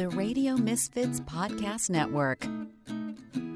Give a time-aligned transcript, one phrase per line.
[0.00, 2.46] the Radio Misfits Podcast Network.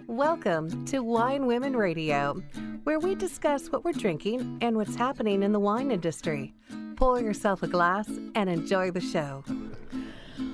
[0.07, 2.35] Welcome to Wine Women Radio,
[2.83, 6.53] where we discuss what we're drinking and what's happening in the wine industry.
[6.97, 9.43] Pour yourself a glass and enjoy the show.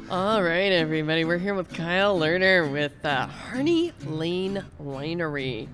[0.09, 1.25] All right, everybody.
[1.25, 5.67] We're here with Kyle Lerner with uh, Harney Lane Winery,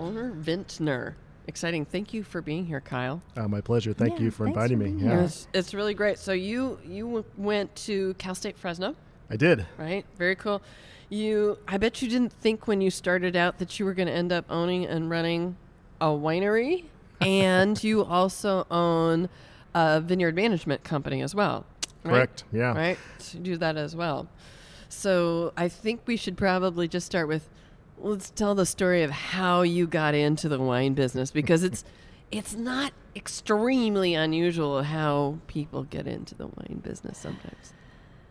[0.00, 1.14] owner Vintner.
[1.46, 1.84] Exciting.
[1.84, 3.22] Thank you for being here, Kyle.
[3.36, 3.92] Uh, my pleasure.
[3.92, 5.04] Thank Yeah, you for inviting for me.
[5.04, 6.18] Yeah, It's, it's really great.
[6.18, 8.96] So you you w- went to Cal State Fresno,
[9.32, 9.66] I did.
[9.78, 10.04] right?
[10.18, 10.60] Very cool.
[11.08, 14.14] You, I bet you didn't think when you started out that you were going to
[14.14, 15.56] end up owning and running
[16.02, 16.84] a winery,
[17.20, 19.30] and you also own
[19.74, 21.64] a vineyard management company as well.
[22.04, 22.12] right?
[22.12, 22.44] Correct.
[22.52, 22.74] Yeah.
[22.74, 22.98] right?
[23.30, 24.28] To do that as well.
[24.90, 27.48] So I think we should probably just start with
[27.98, 31.84] let's tell the story of how you got into the wine business because it's
[32.30, 37.72] it's not extremely unusual how people get into the wine business sometimes.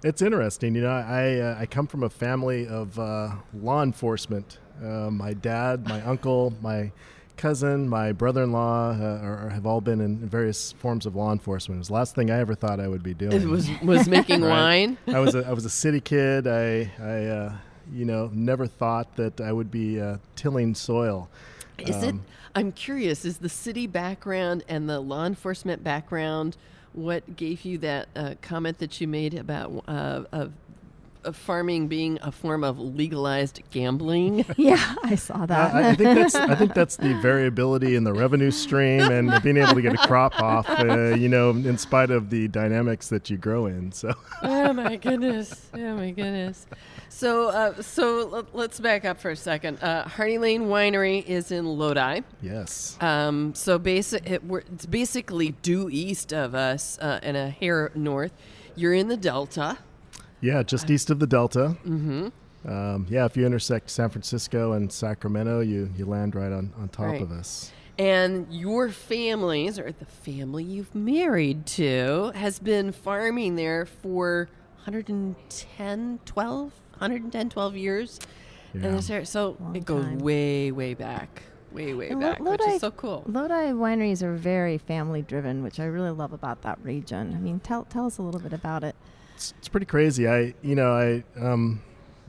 [0.03, 0.75] It's interesting.
[0.75, 4.57] You know, I uh, I come from a family of uh, law enforcement.
[4.81, 6.91] Uh, my dad, my uncle, my
[7.37, 11.77] cousin, my brother-in-law uh, are, have all been in various forms of law enforcement.
[11.77, 13.33] It was the last thing I ever thought I would be doing.
[13.33, 14.49] It was was making Right.
[14.49, 14.97] wine.
[15.07, 16.47] I was a, I was a city kid.
[16.47, 17.53] I I uh,
[17.93, 21.29] you know never thought that I would be uh, tilling soil.
[21.77, 26.57] Is it Um, I'm curious, is the city background and the law enforcement background
[26.93, 30.51] what gave you that uh, comment that you made about uh, of, of
[31.33, 34.45] farming being a form of legalized gambling?
[34.57, 35.73] Yeah, I saw that.
[35.73, 39.41] Uh, I I think that's I think that's the variability in the revenue stream and
[39.43, 43.09] being able to get a crop off, uh, you know, in spite of the dynamics
[43.09, 43.91] that you grow in.
[43.91, 44.13] So
[44.43, 45.69] oh my goodness!
[45.73, 46.65] Oh my goodness!
[47.09, 49.81] So, uh, so let- let's back up for a second.
[49.83, 52.21] Uh, Harney Lane Winery is in Lodi.
[52.41, 57.49] yes, Um, so basic, it, we're, it's basically due east of us uh, and a
[57.49, 58.31] hair north.
[58.75, 59.77] You're in the Delta.
[60.41, 61.77] Yeah, just east of the Delta.
[61.85, 62.27] Mm-hmm.
[62.67, 66.89] Um, yeah, if you intersect San Francisco and Sacramento, you you land right on on
[66.89, 67.21] top Right.
[67.21, 67.71] of us.
[67.97, 74.47] And your families, or the family you've married to, has been farming there for
[74.85, 76.61] 110, 12,
[76.97, 78.19] 110, 12 years.
[78.73, 78.85] Yeah.
[78.87, 80.19] And this area, so Long it goes time.
[80.19, 81.43] way, way back.
[81.71, 83.23] Way, way And Lo- back, which is so cool.
[83.27, 87.33] Lodi wineries are very family driven, which I really love about that region.
[87.35, 88.95] I mean, tell tell us a little bit about it.
[89.35, 90.27] It's, it's pretty crazy.
[90.27, 91.81] I you know I um,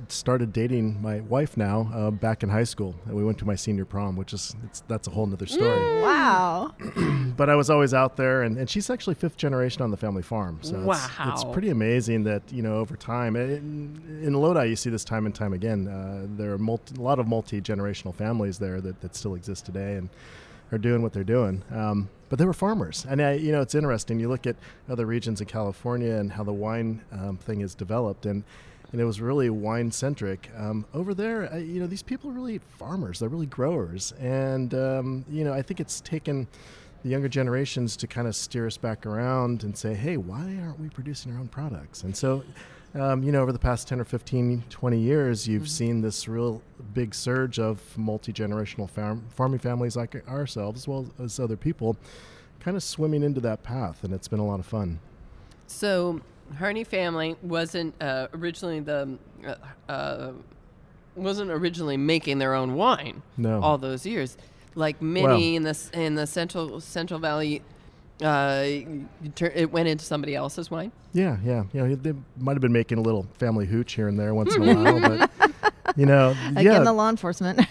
[0.08, 3.54] started dating my wife now uh, back in high school, and we went to my
[3.54, 6.02] senior prom, which is it's, that's a whole nother story.
[6.02, 6.74] Wow.
[7.36, 10.22] but I was always out there, and, and she's actually fifth generation on the family
[10.22, 10.58] farm.
[10.62, 14.90] So it's, it's pretty amazing that you know over time in, in Lodi you see
[14.90, 15.88] this time and time again.
[15.88, 19.66] Uh, there are multi, a lot of multi generational families there that, that still exist
[19.66, 20.08] today and
[20.72, 21.62] are doing what they're doing.
[21.70, 24.18] Um, but they were farmers, and I, you know it's interesting.
[24.18, 24.56] You look at
[24.88, 28.42] other regions in California and how the wine um, thing is developed, and
[28.90, 30.50] and it was really wine centric.
[30.56, 33.18] Um, over there, uh, you know, these people are really farmers.
[33.18, 36.46] They're really growers, and um, you know, I think it's taken
[37.02, 40.78] the younger generations to kind of steer us back around and say, hey, why aren't
[40.78, 42.04] we producing our own products?
[42.04, 42.44] And so,
[42.94, 46.60] um, you know, over the past 10 or 15, 20 years, you've seen this real
[46.94, 51.96] big surge of multi generational farm, farming families like ourselves, as well as other people,
[52.60, 54.98] kind of swimming into that path, and it's been a lot of fun.
[55.66, 56.20] So,
[56.58, 59.16] Harney family wasn't uh, originally the
[59.46, 59.54] uh,
[59.90, 60.32] uh,
[61.16, 63.22] wasn't originally making their own wine.
[63.38, 63.60] No.
[63.62, 64.36] all those years,
[64.74, 67.62] like many Well- in the in the central Central Valley.
[68.22, 68.62] Uh,
[69.36, 70.92] it went into somebody else's wine.
[71.12, 71.64] Yeah, yeah.
[71.72, 74.54] You know, they might have been making a little family hooch here and there once
[74.54, 75.30] in a while, but
[75.96, 77.58] you know, Again, yeah, the law enforcement.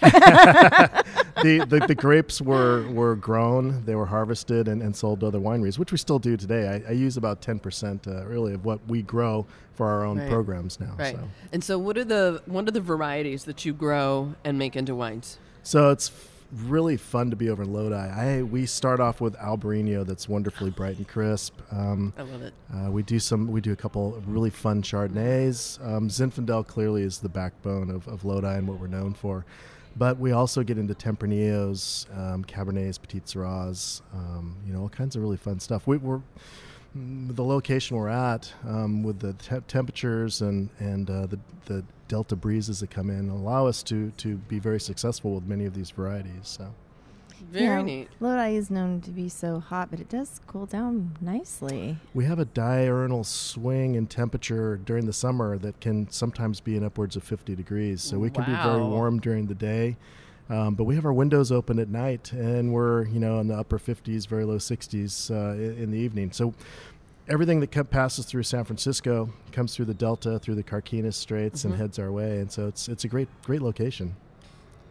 [1.42, 5.38] the, the, the grapes were, were grown, they were harvested and, and sold to other
[5.40, 6.82] wineries, which we still do today.
[6.86, 10.28] I, I use about 10% uh, really of what we grow for our own Right.
[10.30, 10.94] programs now.
[10.98, 11.16] Right.
[11.16, 11.28] So.
[11.52, 14.94] And so, what are the what are the varieties that you grow and make into
[14.94, 15.38] wines?
[15.64, 17.94] so it's f- really fun to be over in Lodi.
[17.94, 21.58] I, we start off with Albarino that's wonderfully bright and crisp.
[21.70, 22.52] Um, I love it.
[22.72, 23.48] Uh, we do some.
[23.48, 25.84] We do a couple really fun Chardonnays.
[25.84, 29.44] Um, Zinfandel clearly is the backbone of, of Lodi and what we're known for,
[29.96, 35.16] but we also get into Tempranillos, um, Cabernets, Petite Sirahs, um, you know, all kinds
[35.16, 35.86] of really fun stuff.
[35.86, 36.20] We, we're
[36.96, 41.84] mm, the location we're at um, with the te- temperatures and and uh, the the
[42.12, 45.72] delta breezes that come in allow us to to be very successful with many of
[45.72, 46.42] these varieties.
[46.44, 46.74] So.
[47.50, 48.08] Very Yeah, neat.
[48.20, 51.96] Lodi is known to be so hot, but it does cool down nicely.
[52.14, 56.84] We have a diurnal swing in temperature during the summer that can sometimes be in
[56.84, 58.00] upwards of 50 degrees.
[58.02, 59.96] So we can be very warm during the day.
[60.50, 63.56] Um, but we have our windows open at night and we're, you know, in the
[63.56, 66.30] upper 50s, very low 60s uh, i- in the evening.
[66.32, 66.52] So
[67.32, 71.72] everything that passes through San Francisco comes through the Delta, through the Carquinez Straits, and
[71.72, 71.78] Mhm.
[71.78, 72.38] heads our way.
[72.38, 74.14] And so it's it's a great great location.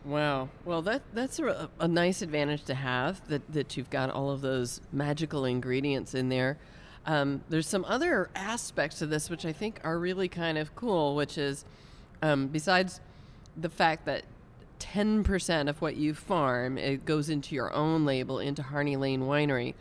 [0.04, 0.50] Wow.
[0.66, 4.42] Well, that that's a, a nice advantage to have that that you've got all of
[4.42, 6.58] those magical ingredients in there.
[7.06, 11.16] Um, there's some other aspects to this which I think are really kind of cool,
[11.16, 11.64] which is
[12.24, 13.00] um, besides
[13.56, 14.24] the fact that
[14.80, 19.76] 10% of what you farm it goes into your own label into Harney Lane Winery.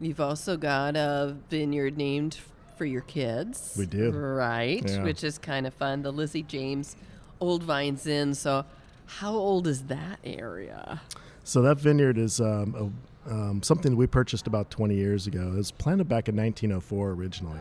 [0.00, 2.38] You've also got a vineyard named
[2.76, 3.74] for your kids.
[3.78, 4.10] We do.
[4.10, 5.02] Right, Yeah.
[5.02, 6.02] which is kind of fun.
[6.02, 6.96] The Lizzy James
[7.40, 8.34] Old Vine Zin.
[8.34, 8.64] So,
[9.06, 11.00] how old is that area?
[11.44, 12.92] So that vineyard is um,
[13.26, 15.52] a, um, something we purchased about 20 years ago.
[15.52, 17.60] It was planted back in 1904 originally.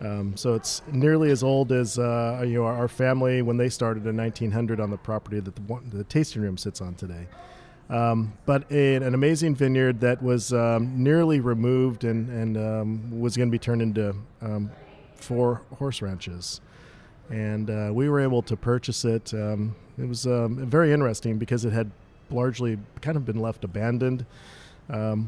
[0.00, 4.06] Um, so it's nearly as old as uh, you know our family when they started
[4.06, 7.26] in 1900 on the property that the, the tasting room sits on today.
[7.94, 13.36] Um, but a, an amazing vineyard that was um, nearly removed and, and um, was
[13.36, 14.72] going to be turned into um,
[15.14, 16.60] four horse ranches.
[17.30, 19.32] And uh, we were able to purchase it.
[19.32, 21.88] Um, it was um, very interesting because it had
[22.30, 24.26] largely kind of been left abandoned.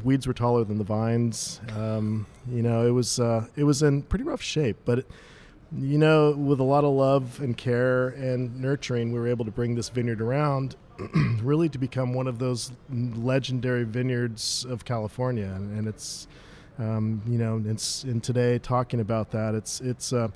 [0.03, 1.61] Weeds were taller than the vines.
[1.69, 2.25] You
[2.63, 5.11] know, it was uh, it was in pretty rough shape, but it,
[5.75, 9.51] you know, with a lot of love and care and nurturing, we were able to
[9.51, 10.75] bring this vineyard around,
[11.41, 15.51] really to become one of those legendary vineyards of California.
[15.55, 16.27] And, and it's,
[16.79, 19.55] um, you know, it's in today talking about that.
[19.55, 20.29] It's it's uh,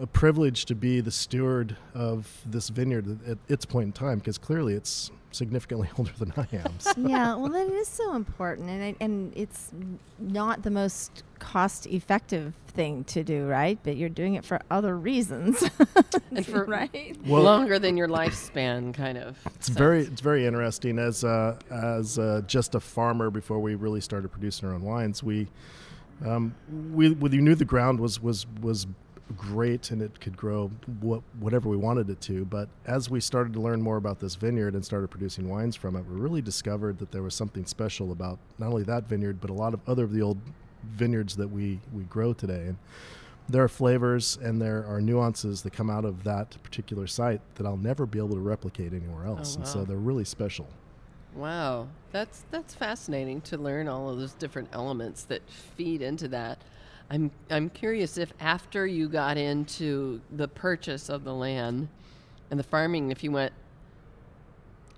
[0.00, 4.38] a privilege to be the steward of this vineyard at its point in time, because
[4.38, 6.80] clearly it's significantly older than I am.
[6.80, 6.92] So.
[6.96, 9.70] yeah, well, that is so important, and I, and it's
[10.18, 13.78] not the most cost-effective thing to do, right?
[13.82, 15.62] But you're doing it for other reasons,
[16.30, 17.16] And for- right?
[17.26, 19.36] Well- Longer than your lifespan, kind of.
[19.56, 24.00] It's very it's very interesting as uh, as uh, just a farmer before we really
[24.00, 25.22] started producing our own wines.
[25.22, 25.48] We
[26.24, 26.54] um,
[26.92, 28.86] we we knew the ground was was was
[29.36, 32.44] great and it could grow what, whatever we wanted it to.
[32.44, 35.96] But as we started to learn more about this vineyard and started producing wines from
[35.96, 39.50] it, we really discovered that there was something special about not only that vineyard but
[39.50, 40.38] a lot of other of the old
[40.82, 42.66] vineyards that we we grow today.
[42.66, 42.76] And
[43.48, 47.66] there are flavors and there are nuances that come out of that particular site that
[47.66, 49.56] I'll never be able to replicate anywhere oh, else.
[49.56, 50.66] And so they're really special.
[51.34, 56.62] Wow, that's that's fascinating to learn all of those different elements that feed into that.
[57.10, 61.88] I'm I'm curious if after you got into the purchase of the land
[62.50, 63.52] and the farming, if you went,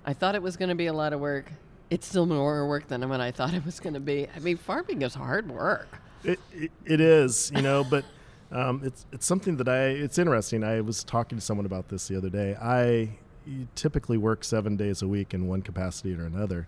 [0.04, 1.50] I thought it was going to be a lot of work.
[1.90, 4.28] It's still more work than what I thought it was going to be.
[4.34, 6.00] I mean, farming is hard work.
[6.24, 8.04] It, it, it is, you know, but
[8.52, 9.86] um, it's it's something that I.
[9.86, 10.62] It's interesting.
[10.64, 12.56] I was talking to someone about this the other day.
[12.60, 13.18] I
[13.74, 16.66] typically work seven days a week in one capacity or another.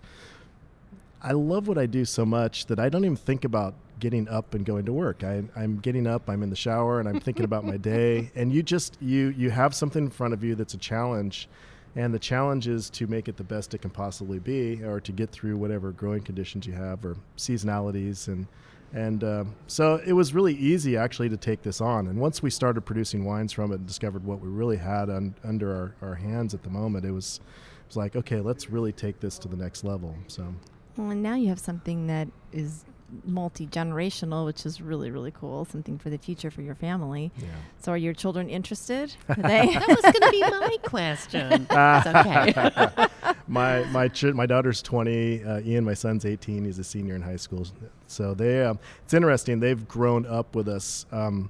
[1.21, 4.53] I love what I do so much that I don't even think about getting up
[4.53, 5.23] and going to work.
[5.23, 8.31] I, I'm getting up, I'm in the shower, and I'm thinking about my day.
[8.39, 11.49] And you just you you have something in front of you that's a challenge,
[11.95, 15.11] and the challenge is to make it the best it can possibly be, or to
[15.11, 18.47] get through whatever growing conditions you have, or seasonalities, and
[18.93, 22.07] and um, so it was really easy actually to take this on.
[22.07, 25.35] And once we started producing wines from it and discovered what we really had un,
[25.43, 28.91] under our, our hands at the moment, it was it was like okay, let's really
[28.91, 30.15] take this to the next level.
[30.27, 30.53] So.
[30.97, 32.83] Well, and now you have something that is
[33.25, 35.65] multi generational, which is really really cool.
[35.65, 37.31] Something for the future for your family.
[37.37, 37.47] Yeah.
[37.79, 39.15] So, are your children interested?
[39.27, 39.73] They?
[39.73, 41.67] That was going to be my question.
[41.69, 43.07] It's okay.
[43.47, 45.43] my my ch- my daughter's 20.
[45.43, 46.65] Uh, Ian, my son's 18.
[46.65, 47.65] He's a senior in high school.
[48.07, 49.59] So they um, it's interesting.
[49.59, 51.49] They've grown up with us, um,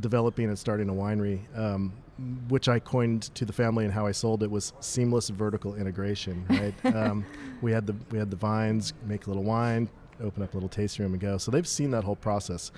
[0.00, 1.92] developing and starting a winery, um,
[2.48, 6.44] which I coined to the family and how I sold it was seamless vertical integration.
[6.48, 6.94] Right.
[6.94, 7.24] um,
[7.60, 9.88] we had the we had the vines, make a little wine,
[10.22, 11.38] open up a little tasting room, and go.
[11.38, 12.70] So they've seen that whole process.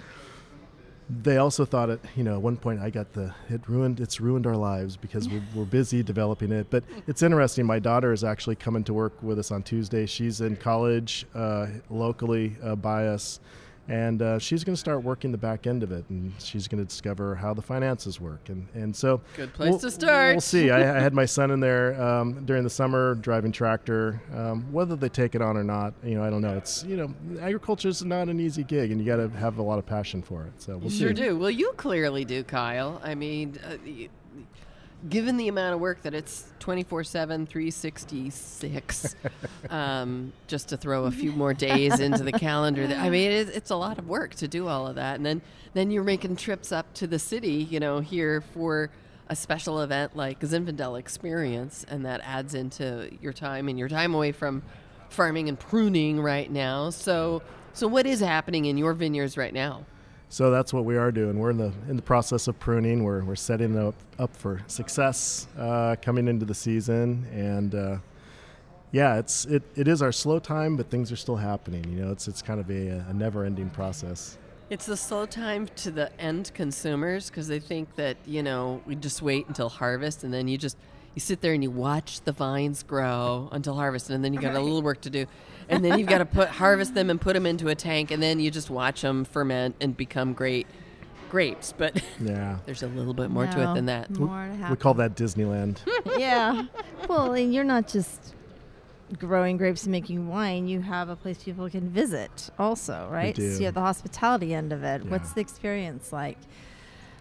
[1.10, 4.18] They also thought it you know at one point i got the it ruined it's
[4.18, 6.68] ruined our lives because we're, we're busy developing it.
[6.70, 10.06] But it's interesting my daughter is actually coming to work with us on tuesday.
[10.06, 13.40] She's in college uh, locally uh, by us
[13.88, 16.78] and uh, she's going to start working the back end of it and she's going
[16.78, 20.34] to discover how the finances work and, and so Good place we'll- to start.
[20.34, 24.22] we'll see I, I had my son in there um, during the summer driving tractor
[24.34, 26.96] um, whether they take it on or not you know i don't know it's you
[26.96, 29.86] know agriculture is not an easy gig and you got to have a lot of
[29.86, 31.36] passion for it so we'll Sure see do.
[31.36, 33.00] Well, you clearly do, Kyle.
[33.02, 33.76] I mean, uh,
[35.08, 39.16] given the amount of work that it's 24 7, 366,
[39.70, 43.70] um, just to throw a few more days into the calendar, I mean, it, it's
[43.70, 45.16] a lot of work to do all of that.
[45.16, 45.42] And then,
[45.74, 48.90] then you're making trips up to the city, you know, here for
[49.28, 54.14] a special event like Zinfandel Experience, and that adds into your time and your time
[54.14, 54.62] away from
[55.08, 56.90] farming and pruning right now.
[56.90, 57.42] So,
[57.72, 59.84] so what is happening in your vineyards right now?
[60.32, 61.38] So that's what we are doing.
[61.38, 63.04] We're in the in the process of pruning.
[63.04, 67.96] We're we're setting up up for success uh, coming into the season, and uh,
[68.92, 71.84] yeah, it's it, it is our slow time, but things are still happening.
[71.86, 74.38] You know, it's it's kind of a, a never ending process.
[74.70, 78.94] It's the slow time to the end consumers because they think that you know we
[78.94, 80.78] just wait until harvest and then you just
[81.14, 84.54] you sit there and you watch the vines grow until harvest and then you got
[84.54, 85.26] a little work to do
[85.68, 88.22] and then you've got to put harvest them and put them into a tank and
[88.22, 90.66] then you just watch them ferment and become great
[91.28, 94.76] grapes but Yeah, there's a little bit more to it than that More to we
[94.76, 95.78] call that Disneyland.
[96.18, 96.66] yeah.
[97.08, 98.34] Well, and you're not just
[99.18, 100.68] growing grapes and making wine.
[100.68, 103.34] You have a place people can visit, also, right?
[103.34, 103.52] do.
[103.52, 105.04] So you have the hospitality end of it.
[105.06, 106.38] What's the experience like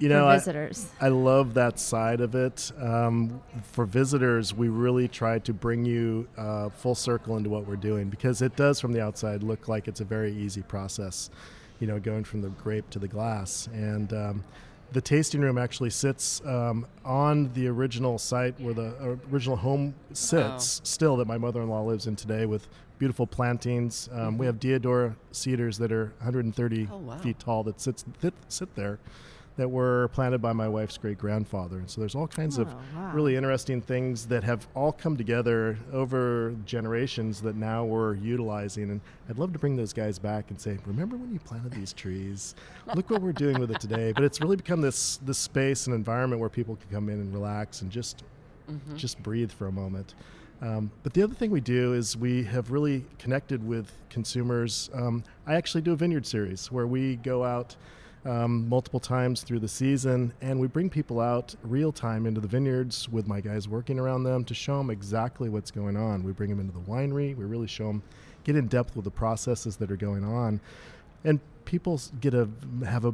[0.02, 0.88] You know, I, visitors?
[1.00, 2.72] I love that side of it.
[2.82, 3.40] Um,
[3.72, 8.10] for visitors, we really try to bring you uh, full circle into what we're doing
[8.10, 11.30] because it does, from the outside, look like it's a very easy process.
[11.80, 14.44] You know, going from the grape to the glass, and um,
[14.92, 19.94] the tasting room actually sits um, on the original site where the uh, original home
[20.14, 22.68] sits, still that my mother-in-law lives in today, with
[23.00, 24.10] beautiful plantings.
[24.12, 27.18] Um, We have deodora cedars that are 130 Oh, wow.
[27.18, 29.00] feet tall that sits that sit there
[29.58, 31.78] that were planted by my wife's great grandfather.
[31.78, 33.12] And so there's all kinds of Oh, wow.
[33.14, 38.90] really interesting things that have all come together over generations that now we're utilizing.
[38.92, 41.92] And I'd love to bring those guys back and say, remember when you planted these
[41.94, 42.56] trees?
[42.96, 44.14] Look what we're doing with it today.
[44.14, 47.34] But it's really become this this space and environment where people can come in and
[47.34, 48.24] relax and just
[48.96, 50.16] just breathe for a moment.
[50.62, 54.90] Um, but the other thing we do is we have really connected with consumers.
[54.94, 57.76] Um, I actually do a vineyard series where we go out
[58.26, 62.48] um, multiple times through the season and we bring people out real time into the
[62.48, 66.24] vineyards with my guys working around them to show them exactly what's going on.
[66.24, 67.36] We bring them into the winery.
[67.36, 68.04] We really show them,
[68.44, 70.60] get in depth with the processes that are going on
[71.24, 72.50] and people get a
[72.86, 73.14] have a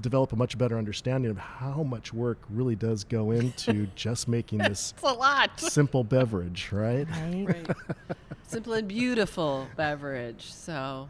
[0.00, 4.58] develop a much better understanding of how much work really does go into just making
[4.58, 7.06] this it's a lot simple beverage, right?
[7.10, 7.46] Right?
[7.68, 8.16] right.
[8.46, 10.52] simple and beautiful beverage.
[10.52, 11.08] So,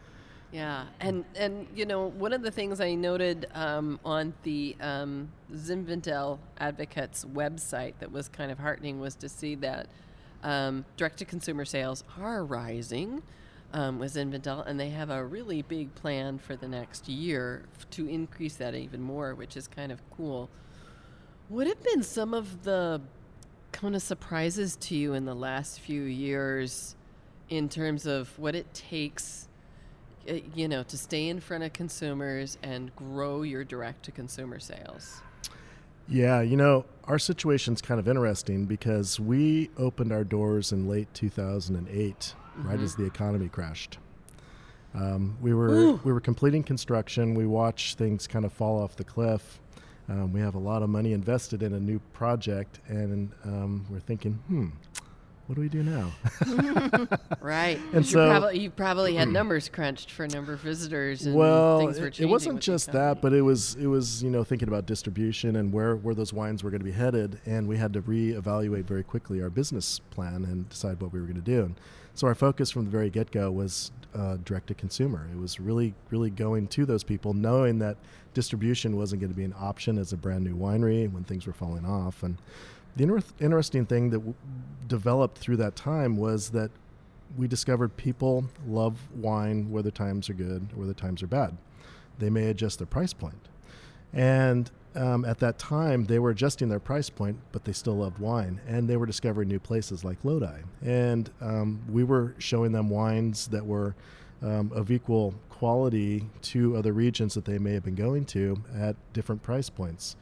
[0.54, 5.28] yeah, and and you know one of the things I noted um, on the um,
[5.52, 9.88] Zinfandel Advocates website that was kind of heartening was to see that
[10.44, 13.25] um, direct-to-consumer sales are rising.
[13.73, 18.06] Um, with Zinfandel, and they have a really big plan for the next year to
[18.06, 20.49] increase that even more, which is kind of cool.
[21.49, 23.00] What have been some of the
[23.73, 26.94] kind of surprises to you in the last few years
[27.49, 29.49] in terms of what it takes,
[30.54, 35.21] you know, to stay in front of consumers and grow your direct to consumer sales?
[36.09, 41.12] Yeah, you know, our situation's kind of interesting because we opened our doors in late
[41.14, 43.99] 2008, right as the economy crashed.
[44.95, 46.00] Um, we were Ooh.
[46.04, 47.35] we were completing construction.
[47.35, 49.61] We watched things kind of fall off the cliff.
[50.09, 54.00] Um, we have a lot of money invested in a new project, and um, we're
[54.00, 54.69] thinking, hmm,
[55.46, 56.10] what do we do now?
[57.40, 57.78] Right.
[57.92, 61.80] And you so- probably, you probably had numbers crunched for number of visitors and well,
[61.80, 64.68] things were it, it wasn't just that, but it was it was you know thinking
[64.68, 67.92] about distribution and where where those wines were going to be headed, and we had
[67.92, 71.64] to reevaluate very quickly our business plan and decide what we were going to do.
[71.64, 71.74] And
[72.14, 75.28] so our focus from the very get go was uh, direct to consumer.
[75.30, 77.98] It was really really going to those people, knowing that
[78.32, 81.52] distribution wasn't going to be an option as a brand new winery when things were
[81.52, 82.22] falling off.
[82.22, 82.38] And
[82.96, 84.34] the inter- interesting thing that w-
[84.86, 86.70] developed through that time was that
[87.36, 91.56] we discovered people love wine whether times are good or whether times are bad.
[92.18, 93.48] They may adjust their price point.
[94.12, 98.20] And um, at that time, they were adjusting their price point, but they still loved
[98.20, 98.60] wine.
[98.66, 100.60] And they were discovering new places like Lodi.
[100.82, 103.96] And um, we were showing them wines that were
[104.42, 108.94] um, of equal quality to other regions that they may have been going to at
[109.12, 110.16] different price points.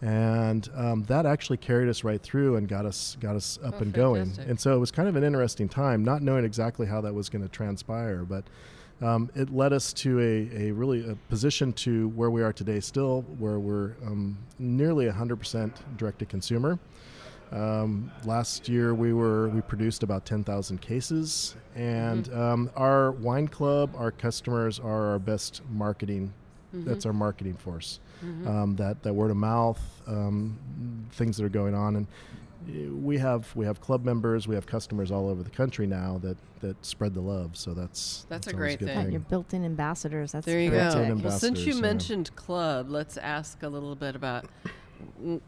[0.00, 3.82] And um, that actually carried us right through and got us got us up Oh,
[3.82, 4.32] and going.
[4.46, 7.28] And so it was kind of an interesting time, not knowing exactly how that was
[7.28, 8.44] going to transpire, but
[9.00, 12.80] um, it led us to a, a really a position to where we are today
[12.80, 16.78] still where we're um, nearly 100% direct to consumer.
[17.50, 21.56] Um, last year we were we produced about 10,000 cases.
[21.74, 26.32] And um, our wine club our customers are our best marketing
[26.72, 27.98] that's our marketing force
[28.46, 30.58] um, that, that word of mouth um,
[31.12, 32.06] things that are going on and
[33.04, 36.36] we have we have club members we have customers all over the country now that
[36.60, 39.04] that spread the love so that's That's a great good thing.
[39.04, 40.32] Got your built-in ambassadors.
[40.32, 41.18] That's There you go.
[41.22, 41.80] Well, since you yeah.
[41.80, 44.46] mentioned club, let's ask a little bit about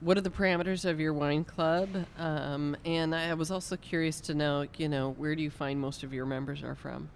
[0.00, 4.34] what are the parameters of your wine club, um, and I was also curious to
[4.34, 7.10] know, you know, where do you find most of your members are from?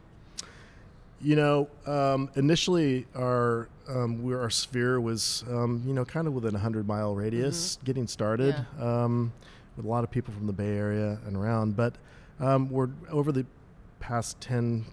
[1.24, 6.34] You know, um, initially our um, we, our sphere was um, you know kind of
[6.34, 9.32] within a hundred mile radius, getting started um,
[9.74, 11.76] with a lot of people from the Bay Area and around.
[11.76, 11.94] But
[12.40, 13.46] um, we're over the
[14.00, 14.84] past ten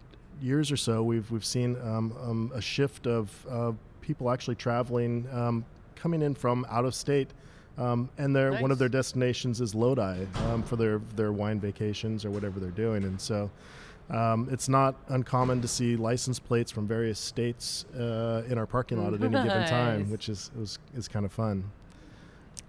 [0.41, 5.27] years or so, we've we've seen um, um, a shift of uh, people actually traveling,
[5.33, 5.65] um,
[5.97, 7.29] coming in from out of state.
[7.77, 12.23] Um, and their one of their destinations is Lodi um, for their their wine vacations
[12.23, 13.49] or whatever they're doing, and so
[14.11, 19.01] um, it's not uncommon to see license plates from various states uh, in our parking
[19.01, 21.71] lot at any given time, which is is, is kind of fun.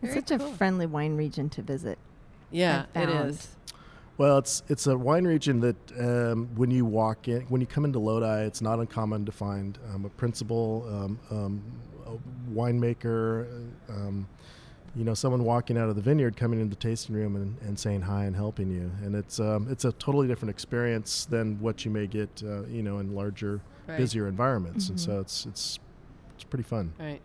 [0.01, 0.53] It's Very such cool.
[0.53, 1.99] a friendly wine region to visit.
[2.51, 3.31] Yeah, I it found.
[3.31, 3.49] is.
[4.19, 7.85] Well, it's it's a wine region that um, when you walk in, when you come
[7.85, 11.63] into Lodi, it's not uncommon to find um, a principal, um, um,
[12.07, 14.29] a winemaker, um,
[14.95, 17.79] you know, someone walking out of the vineyard, coming into the tasting room and, and
[17.79, 18.91] saying hi and helping you.
[19.05, 22.83] And it's um, it's a totally different experience than what you may get, uh, you
[22.83, 23.99] know, in larger, Right.
[23.99, 24.89] busier environments.
[24.91, 25.79] And so it's it's
[26.35, 26.93] it's pretty fun.
[27.01, 27.21] Right.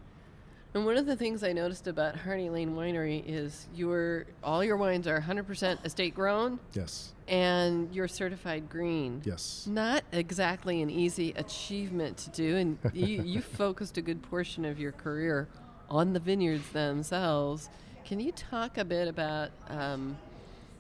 [0.74, 4.78] And one of the things I noticed about Harney Lane Winery is your all your
[4.78, 9.22] wines are 100% estate grown Yes, and you're certified green.
[9.26, 9.66] yes.
[9.70, 14.80] Not exactly an easy achievement to do, and you, you focused a good portion of
[14.80, 15.48] your career
[15.90, 17.70] on the vineyards themselves.
[18.06, 20.18] Can you talk a bit about um,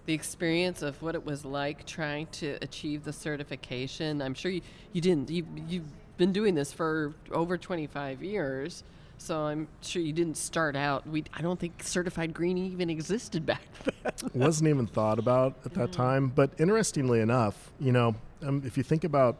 [0.05, 4.21] the experience of what it was like trying to achieve the certification?
[4.21, 4.61] I'm sure you,
[4.93, 5.29] you didn't.
[5.29, 8.83] You, you've been doing this for over 25 years,
[9.17, 11.07] so I'm sure you didn't start out.
[11.07, 14.13] We, I don't think certified green even existed back then.
[14.33, 16.29] wasn't even thought about at that time.
[16.29, 19.37] But interestingly enough, you know, um, if you think about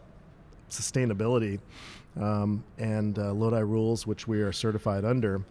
[0.70, 1.60] sustainability
[2.20, 5.42] um, and uh, Lodi rules, which we are certified under,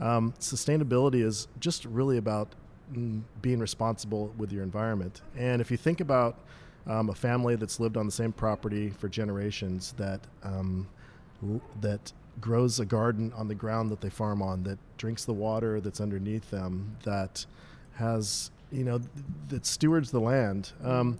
[0.00, 2.54] um, sustainability is just really about
[2.92, 5.20] mm, being responsible with your environment.
[5.36, 6.38] And if you think about
[6.86, 10.88] um, a family that's lived on the same property for generations that um,
[11.80, 15.80] that grows a garden on the ground that they farm on, that drinks the water
[15.80, 17.46] that's underneath them, that
[17.94, 19.10] has you know th-
[19.48, 20.72] that stewards the land.
[20.82, 21.18] Um,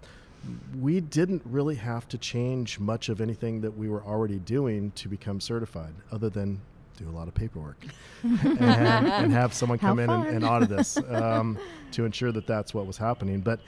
[0.79, 5.07] we didn't really have to change much of anything that we were already doing to
[5.07, 6.61] become certified, other than
[6.97, 7.83] do a lot of paperwork
[8.23, 11.57] and, and have someone come in and, and audit us um,
[11.91, 13.41] to ensure that that's what was happening.
[13.41, 13.59] But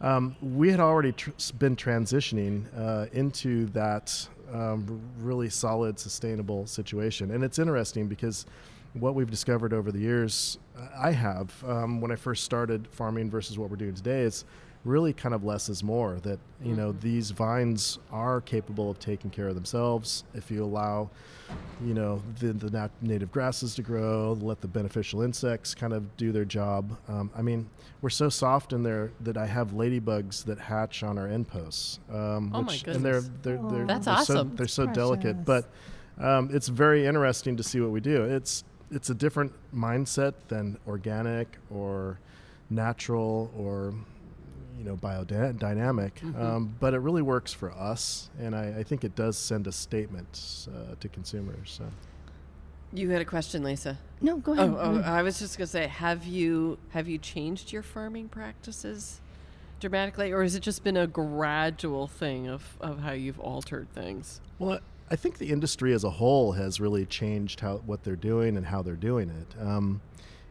[0.00, 7.30] um, we had already tr- been transitioning uh, into that um, really solid, sustainable situation.
[7.30, 8.46] And it's interesting because
[8.92, 13.30] what we've discovered over the years, uh, I have, um, when I first started farming
[13.30, 14.44] versus what we're doing today, is
[14.84, 16.16] really kind of less is more.
[16.22, 21.08] That, you know, these vines are capable of taking care of themselves if you allow,
[21.82, 26.16] you know, the, the nat- native grasses to grow, let the beneficial insects kind of
[26.18, 26.96] do their job.
[27.08, 27.68] Um, I mean,
[28.02, 31.98] we're so soft in there that I have ladybugs that hatch on our end posts.
[32.10, 33.30] Um, Oh my which, And they're, goodness.
[33.42, 34.96] they're, they're, That's they're So, they're so Precious.
[34.96, 35.70] delicate, but
[36.18, 38.22] um, it's very interesting to see what we do.
[38.24, 42.20] It's it's a different mindset than organic or
[42.70, 43.94] natural or
[44.78, 46.40] you know biodynamic, Mm-hmm.
[46.40, 49.72] um, but it really works for us, and I, I think it does send a
[49.72, 51.72] statement uh, to consumers.
[51.78, 51.84] So.
[52.92, 53.98] You had a question, Lisa.
[54.20, 54.70] No, go ahead.
[54.70, 59.20] Oh, oh, I was just gonna say, have you have you changed your farming practices
[59.80, 64.40] dramatically, or has it just been a gradual thing of, of how you've altered things?
[64.58, 64.78] Well,
[65.10, 68.66] I think the industry as a whole has really changed how what they're doing and
[68.66, 69.60] how they're doing it.
[69.60, 70.00] Um,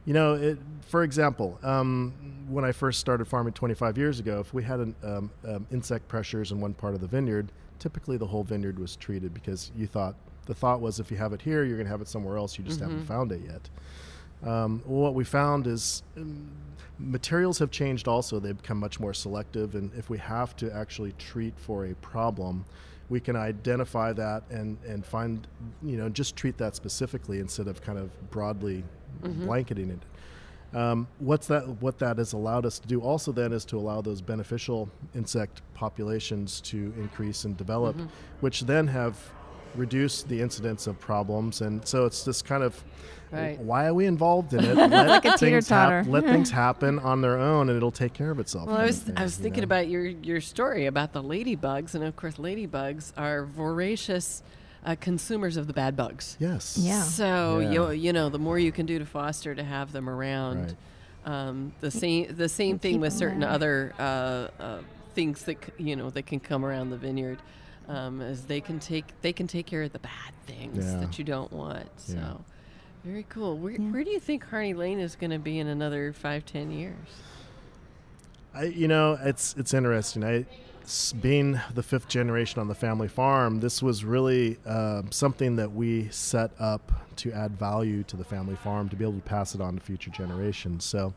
[0.05, 2.13] you know, it, for example, um,
[2.47, 6.07] when I first started farming 25 years ago, if we had an, um, um, insect
[6.07, 9.87] pressures in one part of the vineyard, typically the whole vineyard was treated because you
[9.87, 12.37] thought the thought was if you have it here, you're going to have it somewhere
[12.37, 12.57] else.
[12.57, 13.69] You just haven't found it yet.
[14.49, 16.49] Um, what we found is um,
[16.99, 18.41] materials have changed also.
[18.41, 22.65] They've become much more selective, and if we have to actually treat for a problem,
[23.09, 25.47] we can identify that and, and find,
[25.81, 28.83] you know, just treat that specifically instead of kind of broadly
[29.21, 30.77] blanketing it.
[30.77, 31.67] Um, what's that?
[31.81, 35.61] What that has allowed us to do also then is to allow those beneficial insect
[35.75, 37.95] populations to increase and develop,
[38.39, 39.17] which then have
[39.75, 41.61] reduced the incidence of problems.
[41.61, 42.83] And so it's this kind of
[43.31, 43.57] Right.
[43.59, 44.75] why are we involved in it?
[44.91, 46.03] Let like a things teeter-totter.
[46.07, 48.67] let things happen on their own, and it'll take care of itself.
[48.67, 49.65] Well, I was of thing, I was you thinking know?
[49.65, 54.43] about your your story about the ladybugs, and of course, ladybugs are voracious
[54.85, 56.35] uh, consumers of the bad bugs.
[56.39, 57.01] yes, Yeah.
[57.03, 57.71] So Yeah.
[57.71, 60.75] you you know the more you can do to foster to have them around.
[61.25, 63.49] Um, the same the same thing with certain there.
[63.49, 64.77] other uh, uh,
[65.15, 67.39] things that you know that can come around the vineyard.
[67.87, 70.99] Um, as they can take they can take care of the bad things Yeah.
[70.99, 71.87] that you don't want.
[71.97, 72.33] So Yeah.
[73.05, 73.57] very cool.
[73.57, 73.79] Where, Yeah.
[73.91, 76.95] where do you think Harney Lane is going to be in another five ten years?
[78.53, 80.23] I, you know, it's it's interesting.
[80.23, 80.45] I s-
[81.21, 86.09] being the fifth generation on the family farm, this was really uh, something that we
[86.09, 89.61] set up to add value to the family farm to be able to pass it
[89.61, 90.83] on to future generations.
[90.83, 91.13] So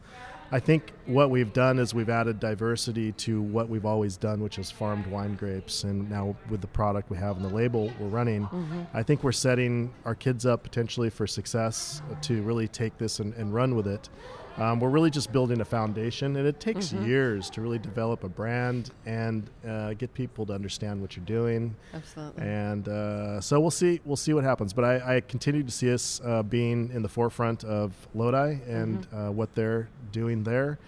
[0.52, 4.58] I think what we've done is we've added diversity to what we've always done, which
[4.58, 5.82] is farmed wine grapes.
[5.82, 8.48] And now with the product we have and the label we're running,
[8.94, 13.34] I think we're setting our kids up potentially for success to really take this and,
[13.34, 14.08] and run with it.
[14.58, 18.28] Um, we're really just building a foundation, and it takes years to really develop a
[18.28, 21.76] brand and uh, get people to understand what you're doing.
[21.92, 22.42] Absolutely.
[22.42, 24.00] And uh, so we'll see.
[24.06, 24.72] We'll see what happens.
[24.72, 29.06] But I, I continue to see us uh, being in the forefront of Lodi and
[29.12, 30.78] uh, what they're doing there,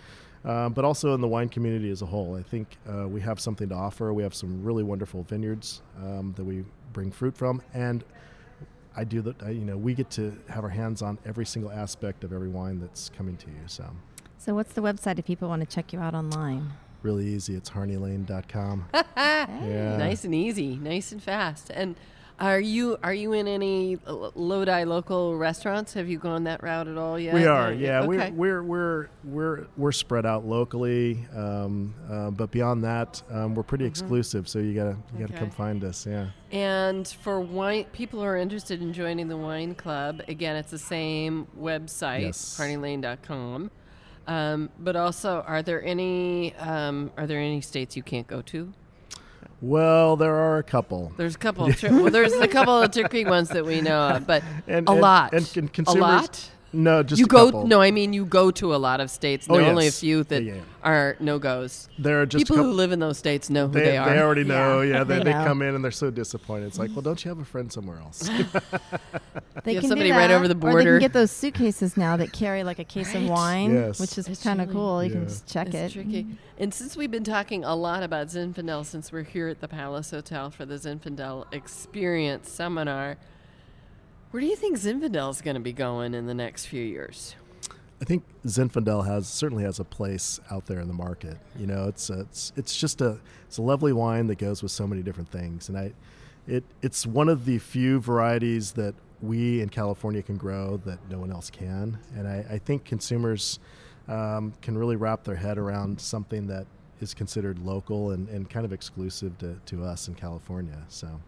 [0.46, 2.36] um, but also in the wine community as a whole.
[2.36, 4.14] I think uh, we have something to offer.
[4.14, 8.02] We have some really wonderful vineyards um, that we bring fruit from, and
[8.98, 9.40] I do that.
[9.42, 12.80] You know, we get to have our hands on every single aspect of every wine
[12.80, 13.62] that's coming to you.
[13.66, 13.84] So
[14.38, 16.72] So, what's the website if people want to check you out online?
[17.02, 17.54] really easy.
[17.54, 18.86] It's harneylane.com.
[19.16, 19.96] yeah.
[19.98, 21.70] Nice and easy, nice and fast.
[21.70, 21.94] And
[22.40, 25.94] are you are you in any Lodi local restaurants?
[25.94, 27.34] Have you gone that route at all yet?
[27.34, 28.02] We are, yeah.
[28.02, 28.30] Okay.
[28.30, 33.62] We're, we're we're we're we're spread out locally, um, uh, but beyond that, um, we're
[33.64, 34.48] pretty exclusive.
[34.48, 36.06] So you gotta you gotta come find us.
[36.06, 36.28] Yeah.
[36.52, 40.78] And for wine, people who are interested in joining the wine club, again, it's the
[40.78, 42.56] same website, Yes.
[42.58, 43.70] harneylane.com.
[44.26, 48.72] Um, but also, are there any um, are there any states you can't go to?
[49.60, 51.12] Well, there are a couple.
[51.16, 51.66] There's a couple.
[51.66, 54.88] Of tri- well, there's a couple of tricky ones that we know of, but And-
[54.88, 55.32] a and- lot.
[55.56, 56.48] and con- a lot.
[56.70, 57.46] No, just you a go.
[57.46, 57.66] couple.
[57.66, 59.46] No, I mean you go to a lot of states.
[59.48, 60.60] Oh, There are only a few that Yeah, yeah.
[60.82, 61.88] are no goes.
[61.98, 62.70] There are just People couple.
[62.72, 64.10] who live in those states know who they, they, are.
[64.10, 64.82] They already know.
[64.82, 65.44] Yeah, Yeah, they, they they know.
[65.44, 66.66] come in and they're so disappointed.
[66.66, 68.28] It's like, well, don't you have a friend somewhere else?
[69.64, 71.32] They You have can do somebody right that, over the Or they can get those
[71.32, 73.98] suitcases now that carry like a case of wine, Yes.
[74.00, 75.04] which is kind of really- cool.
[75.04, 75.92] You can just check it's it.
[75.92, 76.26] tricky.
[76.58, 80.10] And since we've been talking a lot about Zinfandel, since we're here at the Palace
[80.12, 83.16] Hotel for the Zinfandel Experience Seminar,
[84.30, 87.34] where do you think Zinfandel is going to be going in the next few years?
[88.00, 91.36] I think Zinfandel has certainly has a place out there in the market.
[91.58, 94.70] You know, it's a, it's it's just a it's a lovely wine that goes with
[94.70, 95.92] so many different things, and I
[96.46, 101.18] it it's one of the few varieties that we in California can grow that no
[101.18, 103.58] one else can, and I, I think consumers
[104.06, 106.66] um, can really wrap their head around something that
[107.00, 110.78] is considered local and, and kind of exclusive to, to us in California.
[110.88, 111.20] So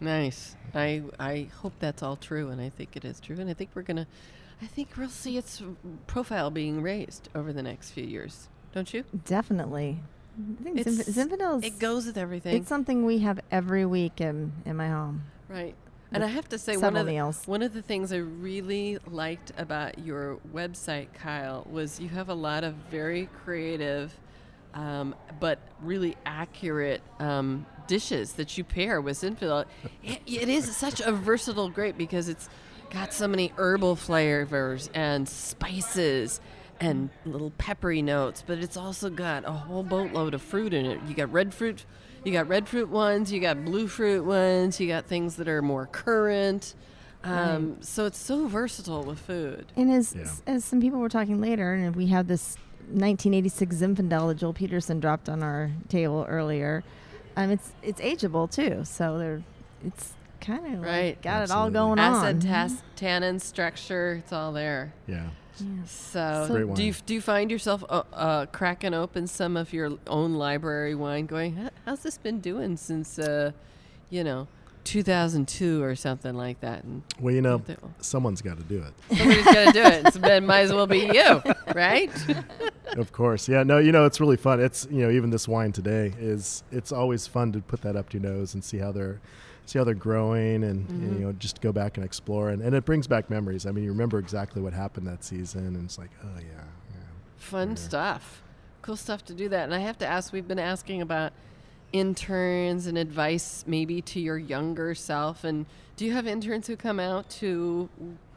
[0.00, 0.56] Nice.
[0.74, 3.70] I I hope that's all true, and I think it is true, and I think
[3.74, 4.06] we're gonna,
[4.62, 5.62] I think we'll see its
[6.06, 8.48] profile being raised over the next few years.
[8.72, 9.04] Don't you?
[9.24, 10.00] Definitely.
[10.60, 14.20] I think It's- Zinf- Zinfandel It goes with everything, It's something we have every week
[14.20, 15.22] in, in my home.
[15.48, 15.74] right?
[16.12, 19.52] And I have to say, one of the, one of the things I really liked
[19.58, 24.14] about your website, Kyle, was you have a lot of very creative,
[24.74, 29.64] um, but really accurate um, dishes that you pair with Zinfandel.
[30.04, 32.48] It, it is such a versatile grape because it's
[32.90, 36.40] got so many herbal flavors and spices
[36.80, 41.00] and little peppery notes, but it's also got a whole boatload of fruit in it.
[41.08, 41.84] You got red fruit,
[42.24, 45.60] you got red fruit ones, you got blue fruit ones, you got things that are
[45.60, 46.74] more currant.
[47.24, 49.66] Um, So it's so versatile with food.
[49.74, 50.30] And as Yeah.
[50.46, 52.56] as some people were talking later, and we have this
[52.90, 56.84] 1986 Zinfandel that Joel Peterson dropped on our table earlier.
[57.42, 59.42] Um, it's it's ageable too, so they're
[59.86, 61.06] it's kind of Right.
[61.16, 62.40] like got it all going Acid, on.
[62.40, 64.92] tas- tannin, structure, it's all there.
[65.06, 65.66] yeah, Yeah.
[65.86, 69.92] So, So- do you do you find yourself uh, uh, cracking open some of your
[70.06, 73.52] own library wine, going, "How's this been doing since, uh,
[74.10, 74.46] you know,
[74.84, 77.60] 2002 or something like that?" And well, you know,
[78.00, 79.16] someone's got to do it.
[79.16, 80.12] somebody's got to do it.
[80.14, 81.42] So it might as well be you,
[81.74, 82.10] right?
[82.96, 85.72] of course yeah no you know it's really fun it's you know even this wine
[85.72, 88.90] today is it's always fun to put that up to your nose and see how
[88.92, 89.20] they're
[89.66, 91.18] see how they're growing and, and, Mhm.
[91.20, 93.84] you know just go back and explore and, and it brings back memories i mean
[93.84, 96.44] you remember exactly what happened that season and it's like oh yeah,
[96.94, 97.00] yeah.
[97.36, 97.74] Fun Yeah.
[97.76, 98.42] stuff.
[98.82, 99.64] Cool stuff to do that.
[99.64, 101.32] And I have to ask, we've been asking about
[101.92, 105.44] interns and advice maybe to your younger self.
[105.44, 107.88] And do you have interns who come out to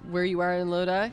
[0.10, 1.12] where you are in Lodi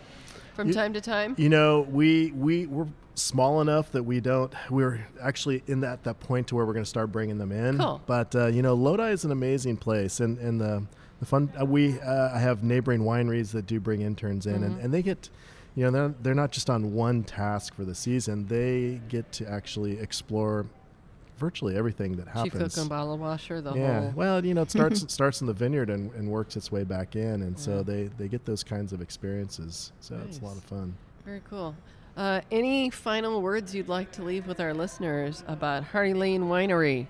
[0.55, 1.35] from You- time to time?
[1.39, 2.87] you know we we we're
[3.19, 6.85] small enough that we don't we're actually in that that point to where we're going
[6.85, 8.01] to start bringing them in Cool.
[8.07, 10.83] but uh, you know lodi is an amazing place and and the
[11.21, 14.77] the fun uh, we uh, i have neighboring wineries that do bring interns in and,
[14.79, 14.85] Mhm.
[14.85, 15.29] and they get
[15.75, 19.49] you know they're, they're not just on one task for the season they get to
[19.51, 20.67] actually explore
[21.39, 24.13] virtually everything that Chief happens cook and bottle washer, the yeah whole.
[24.17, 26.83] well you know it starts it starts in the vineyard and, and works its way
[26.85, 30.57] back in and so they they get those kinds of experiences so it's a lot
[30.57, 31.75] of fun Very cool.
[32.19, 37.07] Uh, any final words you'd like to leave with our listeners about Harney Lane Winery?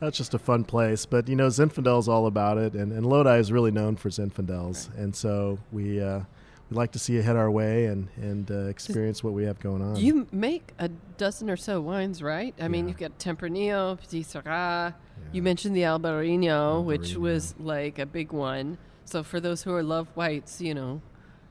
[0.00, 1.06] That's just a fun place.
[1.06, 2.72] But, you know, Zinfandel's all about it.
[2.72, 4.92] And, and Lodi is really known for Zinfandels.
[4.98, 6.22] And so we, uh,
[6.68, 9.60] we like to see you head our way and, and uh, experience what we have
[9.60, 9.94] going on.
[9.94, 12.56] You make a dozen or so wines, right?
[12.60, 14.94] I mean, you've got Tempranillo, Petite Sirah.
[15.30, 18.78] You mentioned the Albarino, which was like a big one.
[19.04, 21.02] So for those who are love whites, you know,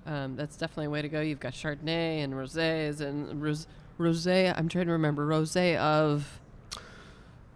[0.08, 1.22] um, that's definitely a way to go.
[1.22, 3.68] You've got Chardonnay and rosés and ros-
[4.00, 4.54] rosé.
[4.58, 6.40] I'm trying to remember rosé of.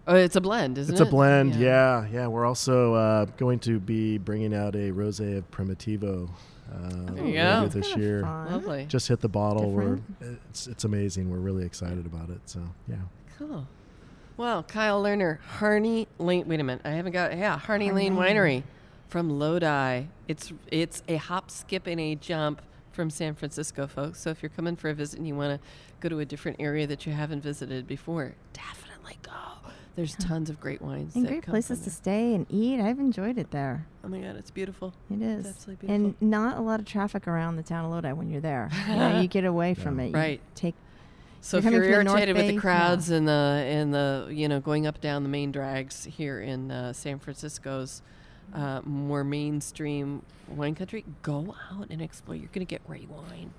[0.08, 1.04] Oh, it's a blend, isn't It's it?
[1.04, 2.06] It's a blend, yeah.
[2.12, 6.28] yeah, We're also uh, going to be bringing out a rosé of Primitivo
[6.74, 7.68] uh, There you later go.
[7.68, 8.22] this year.
[8.24, 8.52] fun.
[8.52, 8.86] Lovely.
[8.90, 9.70] Just hit the bottle.
[9.72, 10.00] We're
[10.42, 11.30] it's it's amazing.
[11.30, 12.42] We're really excited about it.
[12.46, 12.96] So yeah,
[13.38, 13.68] Cool.
[14.38, 16.48] Well, Kyle Lerner, Harney Lane.
[16.48, 17.38] Wait a minute, I haven't got.
[17.38, 18.36] Yeah, Harney Harney Lane Lane.
[18.36, 18.64] Winery
[19.12, 20.04] from Lodi.
[20.30, 22.62] It's it's a hop, skip, and a jump
[22.94, 24.20] from San Francisco, folks.
[24.22, 25.68] So if you're coming for a visit and you want to
[26.00, 29.32] go to a different area that you haven't visited before, definitely go.
[29.98, 31.96] There's tons of great wines And that great come places from to there.
[31.96, 32.80] stay and eat.
[32.80, 33.86] I've enjoyed it there.
[34.06, 34.94] Oh my God, it's beautiful.
[35.14, 35.46] It is.
[35.46, 38.70] absolutely And not a lot of traffic around the town of Lodi when you're there.
[38.88, 40.08] you, know, you get away from it.
[40.08, 40.42] You Right.
[40.56, 40.76] Take
[41.42, 42.48] So You're if you're coming from the irritated with Bay?
[42.48, 42.62] the Yeah.
[42.62, 43.32] crowds and the
[43.68, 48.02] and the you know going up down the main drags here in uh, San Francisco's
[48.54, 52.36] uh, more mainstream wine country, go out and explore.
[52.36, 53.52] You're going to get great wine.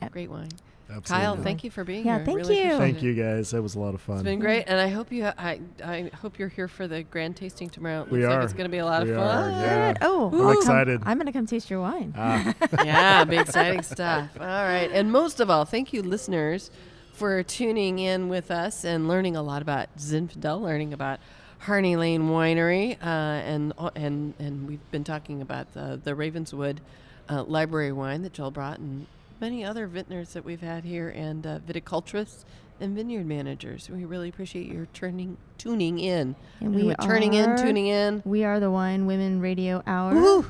[0.00, 0.12] Yep.
[0.12, 0.48] Great wine.
[0.88, 1.26] absolutely.
[1.26, 2.24] Kyle, thank you for being Yeah, here.
[2.24, 2.76] thank Really you.
[2.78, 3.02] Thank it.
[3.02, 3.50] you guys.
[3.50, 4.16] That was a lot of fun.
[4.16, 5.26] It's been great, and I hope you.
[5.26, 8.02] I I hope you're here for the grand tasting tomorrow.
[8.02, 8.36] It We looks are.
[8.36, 9.60] like it's going to be a lot We of are, fun.
[9.60, 9.94] yeah.
[10.02, 11.02] Oh, I'm I'll come- excited.
[11.04, 12.14] I'm going to come taste your wine.
[12.16, 14.30] Ah, yeah, be exciting stuff.
[14.40, 14.88] All right.
[14.92, 16.70] And most of all, thank you, listeners,
[17.12, 21.18] for tuning in with us and learning a lot about Zinfandel, learning about
[21.58, 26.80] Harney Lane Winery, uh, and and and we've been talking about the, the Ravenswood
[27.28, 29.06] uh, Library wine that Joel brought, and
[29.40, 32.44] many other vintners that we've had here, and uh, viticulturists
[32.80, 33.90] and vineyard managers.
[33.90, 36.36] We really appreciate your turning tuning in.
[36.60, 38.22] And we turning in, are- tuning in.
[38.24, 40.14] We are the Wine Women Radio Hour.
[40.14, 40.46] Woo!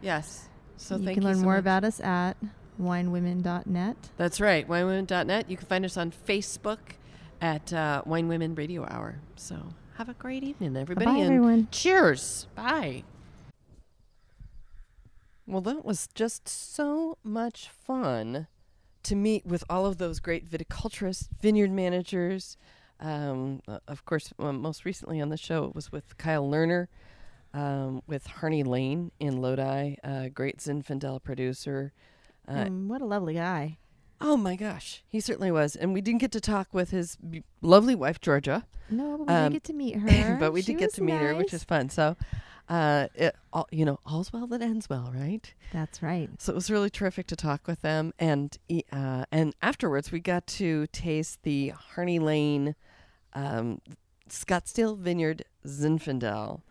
[0.00, 0.48] Yes.
[0.76, 1.60] So you thank can you learn so more much.
[1.60, 2.36] about us at
[2.80, 3.96] winewomen.net.
[4.16, 5.50] That's right, winewomen.net.
[5.50, 6.78] You can find us on Facebook
[7.40, 9.16] at uh, Wine Women Radio Hour.
[9.36, 9.56] So
[9.96, 11.06] have a great evening, everybody.
[11.06, 11.68] Bye-bye, everyone.
[11.70, 12.46] Cheers.
[12.54, 13.04] Bye.
[15.46, 18.46] Well, that was just so much fun
[19.02, 22.56] to meet with all of those great viticulturists, vineyard managers.
[23.00, 26.86] Um, uh, of course, uh, most recently on the show, it was with Kyle Lerner,
[27.52, 31.92] um, with Harney Lane in Lodi, uh, great Zinfandel producer.
[32.48, 33.78] Uh, Um, what a lovely guy.
[34.22, 35.74] Oh my gosh, he certainly was.
[35.76, 39.34] And we didn't get to talk with his b- lovely wife Georgia, No, but we
[39.34, 40.36] Um, did get to meet her.
[40.38, 41.60] but we She did get to meet her, which nice.
[41.60, 41.88] is fun.
[41.90, 42.16] So,
[42.68, 45.52] uh, it, all, you know, all's well that ends well, right?
[45.72, 46.30] That's right.
[46.38, 48.56] So it was really terrific to talk with them, and
[48.92, 52.74] uh, and afterwards we got to taste the Harney Lane
[53.34, 53.80] um,
[54.28, 56.62] Scottsdale Vineyard Zinfandel,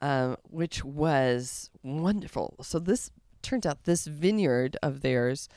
[0.00, 2.56] um, which was wonderful.
[2.62, 3.10] So this
[3.42, 5.48] turns out this vineyard of theirs.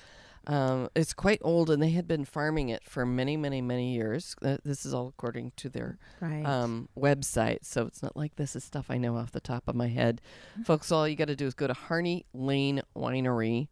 [0.47, 4.33] Um, it's quite old, and they had been farming it for many, many, many years.
[4.41, 6.45] Uh, this is all according to their Right.
[6.45, 9.75] um, website, so it's not like this is stuff I know off the top of
[9.75, 10.21] my head.
[10.65, 13.67] Folks, all you got to do is go to Harney Lane Winery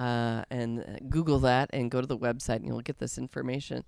[0.00, 3.84] uh, and uh, Google that and go to the website, and you'll get this information.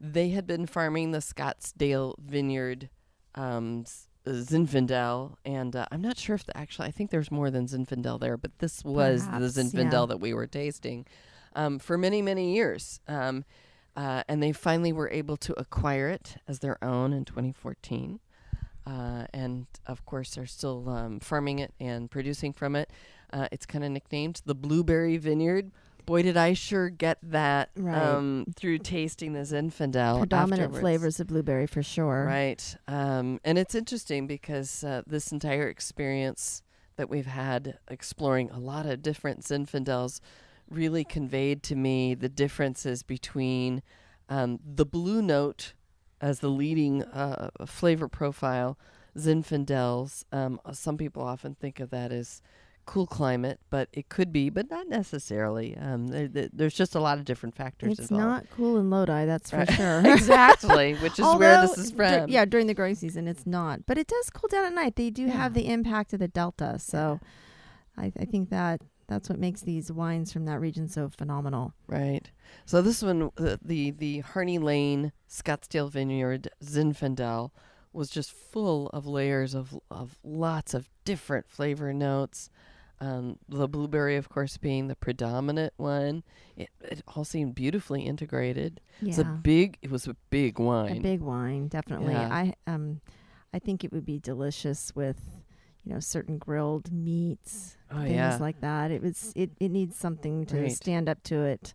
[0.00, 2.88] They had been farming the Scottsdale Vineyard
[3.34, 3.84] um,
[4.26, 8.20] Zinfandel, and uh, I'm not sure if the, actually, I think there's more than Zinfandel
[8.20, 10.06] there, but this was Perhaps, the Zinfandel yeah.
[10.06, 11.06] that we were tasting
[11.54, 13.00] um, for many, many years.
[13.08, 13.44] Um,
[13.96, 18.18] uh, and they finally were able to acquire it as their own in 2014.
[18.86, 22.90] Uh, and of course, they're still um, farming it and producing from it.
[23.32, 25.70] Uh, it's kind of nicknamed the Blueberry Vineyard.
[26.06, 27.96] Boy, did I sure get that Right.
[27.96, 30.18] um, through tasting the Zinfandel.
[30.18, 30.80] Predominant afterwards.
[30.80, 32.26] flavors of blueberry for sure.
[32.26, 32.76] Right.
[32.86, 36.62] Um, and it's interesting because uh, this entire experience
[36.96, 40.20] that we've had exploring a lot of different Zinfandels
[40.70, 43.82] really conveyed to me the differences between
[44.28, 45.74] um, the blue note
[46.20, 48.78] as the leading uh, flavor profile
[49.16, 50.24] Zinfandels.
[50.32, 52.40] Um, some people often think of that as
[52.86, 55.76] cool climate, but it could be, but not necessarily.
[55.76, 58.28] Um, there, there- there's just a lot of different factors It's involved.
[58.30, 59.70] not cool in Lodi, that's for Right.
[59.72, 60.02] sure.
[60.04, 62.28] exactly, which is where this is from.
[62.28, 63.86] yeah, during the growing season, it's not.
[63.86, 64.96] But it does cool down at night.
[64.96, 66.78] They do have the impact of the delta.
[66.78, 67.20] So
[67.96, 71.74] I, I think that that's what makes these wines from that region so phenomenal.
[71.86, 72.30] Right.
[72.66, 77.50] So this one, the the, the Harney Lane Scottsdale Vineyard Zinfandel
[77.92, 82.50] was just full of layers of of lots of different flavor notes.
[83.00, 86.22] Um, the blueberry, of course, being the predominant one.
[86.56, 88.80] It, it all seemed beautifully integrated.
[89.02, 89.08] Yeah.
[89.10, 89.78] It's a big.
[89.82, 90.98] It was a big wine.
[90.98, 92.14] A big wine, definitely.
[92.14, 92.28] Yeah.
[92.32, 93.00] I um,
[93.52, 95.20] I think it would be delicious with,
[95.84, 98.38] you know, certain grilled meats, oh things yeah.
[98.40, 98.90] like that.
[98.90, 100.72] It was it, it needs something to Right.
[100.72, 101.74] stand up to it.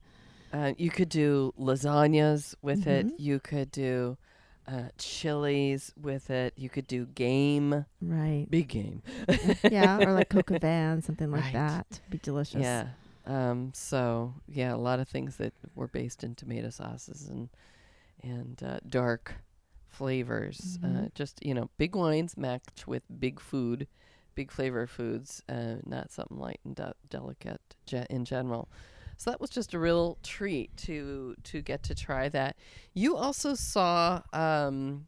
[0.52, 2.88] Uh, you could do lasagnas with Mhm.
[2.88, 3.19] it.
[3.19, 4.17] You could do
[4.67, 6.54] uh, chilies with it.
[6.56, 8.45] You could do game, Right.
[8.50, 9.02] big game.
[9.63, 11.54] yeah, or like coca van something like Right.
[11.54, 12.02] that.
[12.10, 12.62] Be delicious.
[12.62, 12.88] Yeah.
[13.26, 17.50] Um, so yeah, a lot of things that were based in tomato sauces and
[18.24, 19.36] and uh, dark
[19.89, 20.80] flavors.
[20.84, 21.13] Uh, Mhm.
[21.15, 23.88] just you know, big wines matched with big food,
[24.36, 28.69] big flavor foods, uh, not something light and de- delicate ge- in general.
[29.17, 32.56] So that was just a real treat to to get to try that.
[32.93, 35.08] You also saw um,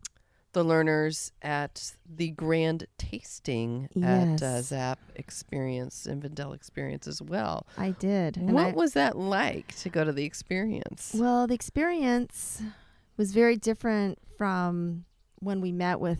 [0.53, 4.65] the learners at the grand tasting at uh, Yes.
[4.65, 7.65] Zap Experience, Zinfandel Experience as well.
[7.77, 8.35] I did.
[8.35, 11.13] And what I, was that like to go to the experience?
[11.15, 12.61] Well, the experience
[13.21, 15.05] was very different from
[15.41, 16.17] when we met with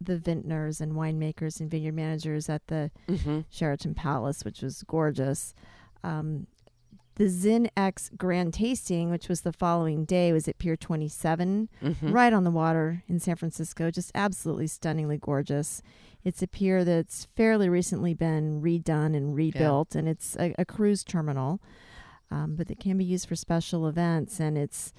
[0.00, 3.40] the vintners and winemakers and vineyard managers at the mm-hmm.
[3.50, 5.52] Sheraton Palace, which was gorgeous.
[6.02, 6.46] Um,
[7.16, 12.12] the Zin X Grand Tasting, which was the following day, was at Pier 27, Mm-hmm.
[12.12, 13.90] right on the water in San Francisco.
[13.90, 15.82] Just absolutely stunningly gorgeous.
[16.24, 21.04] It's a pier that's fairly recently been redone and rebuilt, and it's a, a cruise
[21.04, 21.60] terminal,
[22.30, 24.40] um, but it can be used for special events.
[24.40, 24.94] And it's,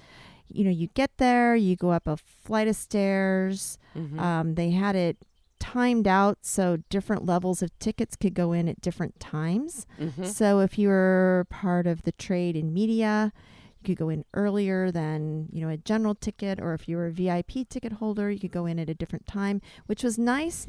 [0.52, 3.78] you know, you get there, you go up a flight of stairs.
[3.96, 4.20] Mm-hmm.
[4.20, 5.18] Um, they had it
[5.60, 9.86] timed out so different levels of tickets could go in at different times.
[10.00, 10.26] mm-hmm.
[10.26, 13.34] So if you were part of the trade in media,
[13.82, 17.08] you could go in earlier than, you know, a general ticket or if you were
[17.08, 20.68] a VIP ticket holder, you could go in at a different time, which was nice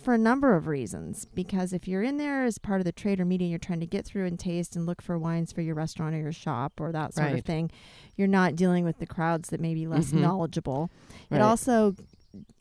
[0.00, 3.20] for a number of reasons because if you're in there as part of the trade
[3.20, 5.74] or media you're trying to get through and taste and look for wines for your
[5.74, 7.38] restaurant or your shop or that sort Right.
[7.38, 7.70] of thing
[8.16, 10.22] you're not dealing with the crowds that may be less Mhm.
[10.22, 10.90] knowledgeable
[11.30, 11.38] Right.
[11.38, 11.94] it also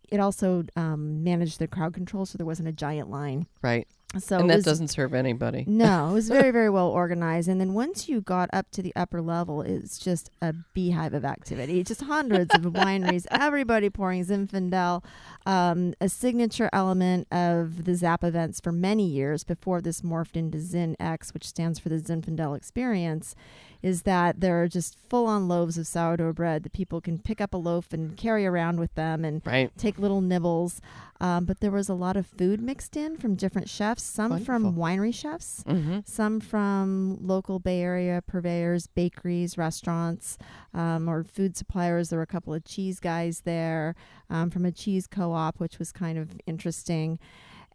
[0.10, 3.88] it also um, managed the crowd control so there wasn't a giant line right.
[4.17, 5.65] So and that was- doesn't serve anybody.
[5.67, 7.48] no, it was very, very well organized.
[7.48, 11.24] And then once you got up to the upper level, it's just a beehive of
[11.24, 11.84] activity.
[11.84, 15.04] Just hundreds of wineries, everybody pouring Zinfandel.
[15.45, 20.60] Um, a signature element of the ZAP events for many years before this morphed into
[20.60, 23.36] Zin X, which stands for the Zinfandel Experience,
[23.81, 27.39] is that there are just full on loaves of sourdough bread that people can pick
[27.39, 29.71] up a loaf and carry around with them and Right.
[29.77, 30.81] take little nibbles.
[31.21, 34.75] Um, but there was a lot of food mixed in from different chefs, some from
[34.75, 35.99] winery chefs, Mm-hmm.
[36.05, 40.37] some from local Bay Area purveyors, bakeries, restaurants,
[40.73, 42.09] um, or food suppliers.
[42.09, 43.95] There were a couple of cheese guys there
[44.29, 47.17] um, from a cheese co op, which was kind of interesting.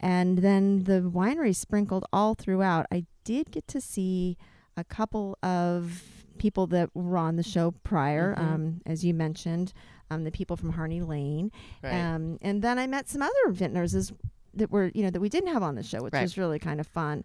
[0.01, 2.87] And then the winery sprinkled all throughout.
[2.93, 4.37] I did get to see
[4.77, 6.03] a couple of
[6.39, 8.39] people that were on the show prior, Mhm.
[8.41, 9.73] um, as you mentioned,
[10.11, 11.51] um, the people from Harney Lane.
[11.83, 11.93] Right.
[11.95, 14.13] Um, and then I met some other vintners as,
[14.55, 16.23] that were, you know, that we didn't have on the show, which Right.
[16.23, 17.25] was really kind of fun.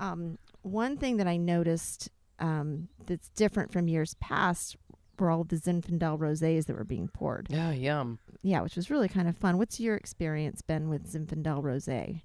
[0.00, 4.76] Um, one thing that I noticed um, that's different from years past
[5.18, 7.46] were all the Zinfandel rosés that were being poured.
[7.50, 8.18] yeah, yum.
[8.42, 9.56] Yeah, which was really kind of fun.
[9.58, 12.22] What's your experience been with Zinfandel rosé?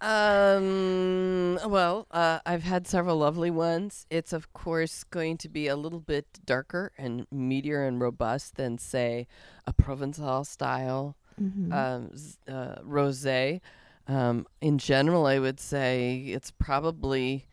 [0.00, 1.58] Um.
[1.66, 4.06] Well, uh, I've had several lovely ones.
[4.10, 8.78] It's of course going to be a little bit darker and meatier and robust than,
[8.78, 9.26] say,
[9.66, 11.72] a Provençal style Mm-hmm.
[11.72, 12.10] um,
[12.54, 13.60] uh, rosé.
[14.06, 17.46] Um, in general, I would say it's probably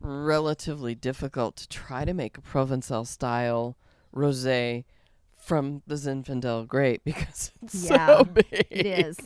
[0.00, 3.76] relatively difficult to try to make a Provençal style
[4.16, 4.84] rosé
[5.36, 8.66] from the Zinfandel grape because it's Yeah, so big.
[8.70, 9.18] it is.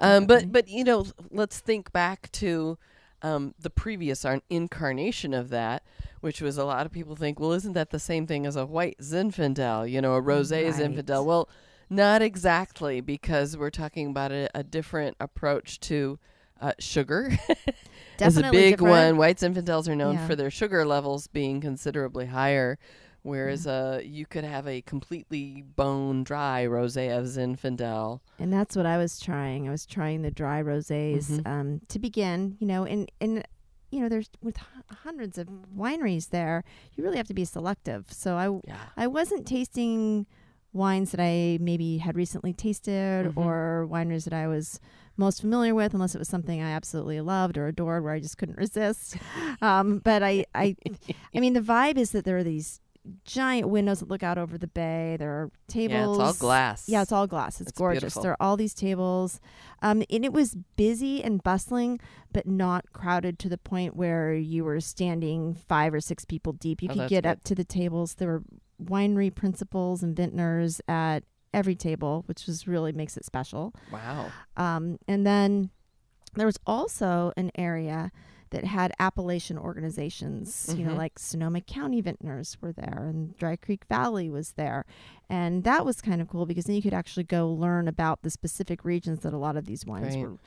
[0.00, 2.78] Um, but but you know, let's think back to
[3.22, 5.82] um, the previous incarnation of that,
[6.20, 8.64] which was a lot of people think, well, isn't that the same thing as a
[8.66, 9.90] white Zinfandel?
[9.90, 10.74] You know, a rosé Right.
[10.74, 11.24] Zinfandel.
[11.26, 11.48] Well,
[11.90, 16.18] not exactly, because we're talking about a, a different approach to
[16.60, 17.32] uh, sugar.
[18.20, 18.80] As a big different.
[18.82, 20.26] one, white Zinfandels are known Yeah.
[20.26, 22.78] for their sugar levels being considerably higher.
[23.22, 23.96] Whereas Mm.
[23.98, 28.20] uh, you could have a completely bone dry rosé of Zinfandel.
[28.38, 29.68] And that's what I was trying.
[29.68, 31.46] I was trying the dry rosés Mhm.
[31.46, 33.44] um, to begin, you know, and and
[33.92, 36.62] you know, there's with h- hundreds of wineries there,
[36.94, 38.12] you really have to be selective.
[38.12, 38.78] So I Yeah.
[38.96, 40.26] I wasn't tasting
[40.72, 43.36] wines that I maybe had recently tasted Mhm.
[43.36, 44.78] or wineries that I was
[45.16, 48.38] most familiar with, unless it was something I absolutely loved or adored, where I just
[48.38, 49.16] couldn't resist.
[49.60, 50.76] um, but I, I,
[51.34, 52.80] I mean, the vibe is that there are these
[53.24, 55.16] giant windows that look out over the bay.
[55.18, 56.18] There are tables.
[56.18, 56.88] Yeah, it's all glass.
[56.88, 57.60] Yeah, it's all glass.
[57.60, 58.00] It's, It's gorgeous.
[58.02, 58.22] beautiful.
[58.22, 59.40] There are all these tables.
[59.82, 62.00] Um, and it was busy and bustling,
[62.32, 66.82] but not crowded to the point where you were standing five or six people deep.
[66.82, 67.28] You Oh, could get good.
[67.30, 68.14] up to the tables.
[68.14, 68.42] There were
[68.82, 73.74] winery principals and vintners at every table, which was really makes it special.
[73.92, 74.30] Wow.
[74.56, 75.70] Um, and then
[76.34, 78.12] there was also an area
[78.50, 80.98] that had appellation organizations, you know, Mhm.
[80.98, 84.84] like Sonoma County Vintners were there and Dry Creek Valley was there.
[85.28, 88.30] And that was kind of cool because then you could actually go learn about the
[88.30, 90.22] specific regions that a lot of these wines Right.
[90.26, 90.38] were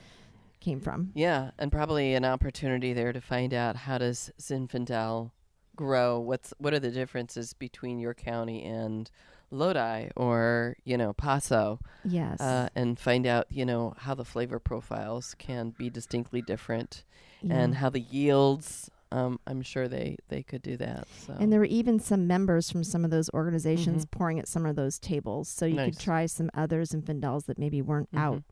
[0.59, 1.11] came from.
[1.13, 5.31] Yeah, and probably an opportunity there to find out how does Zinfandel
[5.75, 6.19] grow?
[6.19, 9.09] What's what are the differences between your county and
[9.51, 12.39] Lodi or you know Paso, Yes.
[12.39, 17.03] uh, and find out you know how the flavor profiles can be distinctly different
[17.43, 17.55] Yeah.
[17.59, 18.89] and how the yields.
[19.11, 21.07] Um, I'm sure they they could do that.
[21.27, 24.65] So And there were even some members from some of those organizations pouring at some
[24.65, 25.47] of those tables.
[25.49, 25.85] So you Mm-hmm.
[25.85, 25.95] Nice.
[25.97, 28.17] could try some other Zinfandels that maybe weren't Mhm.
[28.19, 28.43] out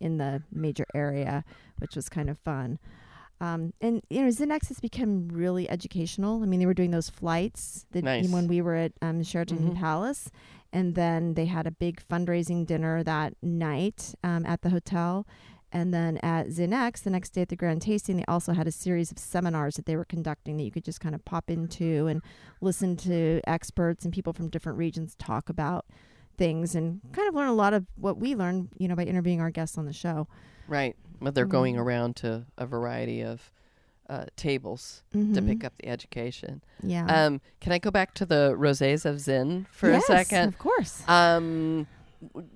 [0.00, 1.44] in the major area,
[1.78, 2.78] which was kind of fun.
[3.40, 6.42] Um, and you know, Zinex has become really educational.
[6.42, 8.30] I mean, they were doing those flights that Nice.
[8.30, 9.76] when we were at um, Sheraton Mhm.
[9.76, 10.30] Palace,
[10.72, 15.26] and then they had a big fundraising dinner that night um, at the hotel.
[15.72, 18.72] And then at Zinex, the next day at the Grand Tasting, they also had a
[18.72, 22.06] series of seminars that they were conducting that you could just kind of pop into
[22.06, 22.22] and
[22.60, 25.84] listen to experts and people from different regions talk about
[26.38, 29.40] things and kind of learn a lot of what we learned, you know, by interviewing
[29.40, 30.26] our guests on the show.
[30.68, 31.80] right, but they're going Mhm.
[31.80, 33.50] around to a variety of
[34.10, 35.46] uh, tables to Mhm.
[35.46, 36.62] pick up the education.
[36.82, 37.04] Yeah.
[37.26, 40.48] Um, can I go back to the rosés of Zin for Yes, a second?
[40.48, 41.06] Of course.
[41.06, 41.86] Um,
[42.32, 42.48] w-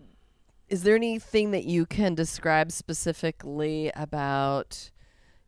[0.72, 4.90] is there anything that you can describe specifically about,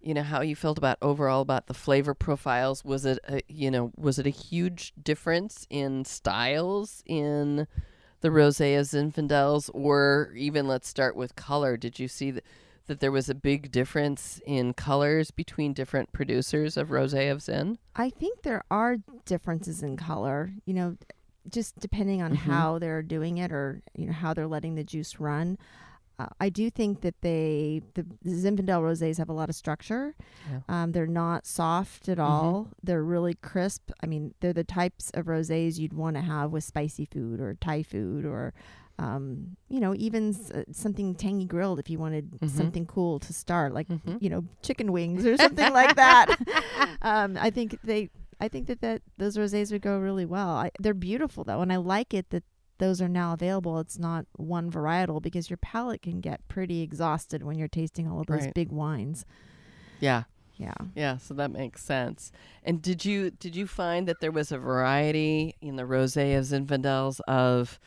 [0.03, 2.85] you know, how you felt about overall about the flavor profiles?
[2.85, 7.67] Was it, a, you know, was it a huge difference in styles in
[8.21, 11.79] the rosé of Zinfandels, or even let's start with color?
[11.79, 12.45] Did you see that?
[12.87, 17.79] That there was a big difference in colors between different producers of rosé of Zin.
[17.97, 20.99] I think there are differences in color, you know,
[21.49, 22.37] just depending on Mhm.
[22.37, 25.59] how they're doing it or, you know, how they're letting the juice run.
[26.19, 30.15] Uh, I do think that they, the, the Zinfandel rosés have a lot of structure.
[30.49, 30.61] Yeah.
[30.69, 32.69] Um, they're not soft at all.
[32.85, 33.91] They're really crisp.
[34.01, 37.55] I mean, they're the types of rosés you'd want to have with spicy food or
[37.61, 38.55] Thai food or,
[38.97, 42.49] um, you know, even s- uh, something tangy grilled if you wanted Mhm.
[42.49, 44.23] something cool to start, like Mhm.
[44.23, 46.27] you know, chicken wings or something like that.
[47.03, 48.09] Um, I think they,
[48.41, 50.51] I think that, that those rosés would go really well.
[50.51, 52.45] I, they're beautiful though, and I like it that
[52.79, 53.79] those are now available.
[53.79, 58.21] It's not one varietal because your palate can get pretty exhausted when you're tasting all
[58.21, 58.55] of those Right.
[58.55, 59.25] big wines.
[60.01, 60.25] Yeah.
[60.57, 60.75] Yeah.
[60.95, 62.31] Yeah, so that makes sense.
[62.63, 66.45] And did you did you find that there was a variety in the rosé of
[66.45, 67.79] Zinfandels of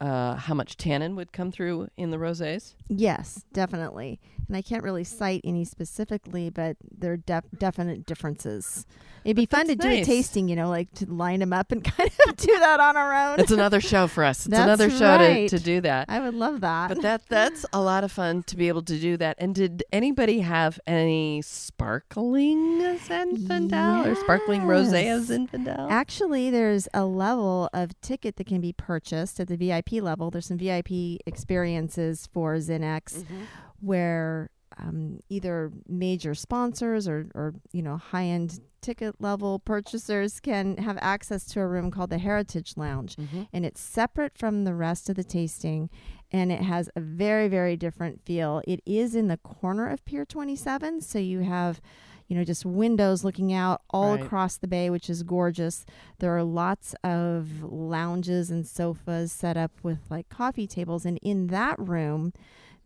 [0.00, 2.74] uh, how much tannin would come through in the rosés?
[2.88, 4.20] Yes, definitely.
[4.48, 8.86] And I can't really cite any specifically, but there are def- definite differences.
[9.24, 11.70] It'd be fun to that's do a tasting, you know, like to line them up
[11.70, 13.40] and kind of do that on our own.
[13.40, 14.46] It's another show for us.
[14.46, 15.48] It's That's another show right.
[15.50, 16.06] to, to do that.
[16.08, 16.88] I would love that.
[16.88, 19.36] But that that's a lot of fun to be able to do that.
[19.38, 25.30] And did anybody have any sparkling Zinfandel or sparkling rosé of Yes.
[25.30, 25.90] Zinfandel?
[25.90, 30.30] Actually, there's a level of ticket that can be purchased at the VIP level.
[30.30, 32.78] There's some VIP experiences for Zinx
[33.24, 33.42] Mhm.
[33.80, 40.96] Where um, either major sponsors or, or you know high-end ticket level purchasers can have
[41.00, 43.48] access to a room called the Heritage Lounge, Mhm.
[43.52, 45.90] and it's separate from the rest of the tasting,
[46.30, 48.62] and it has a very very different feel.
[48.68, 51.80] It is in the corner of Pier 27, so you have
[52.28, 54.22] you know just windows looking out all Right.
[54.22, 55.84] across the bay, which is gorgeous.
[56.20, 61.48] There are lots of lounges and sofas set up with like coffee tables, and in
[61.48, 62.32] that room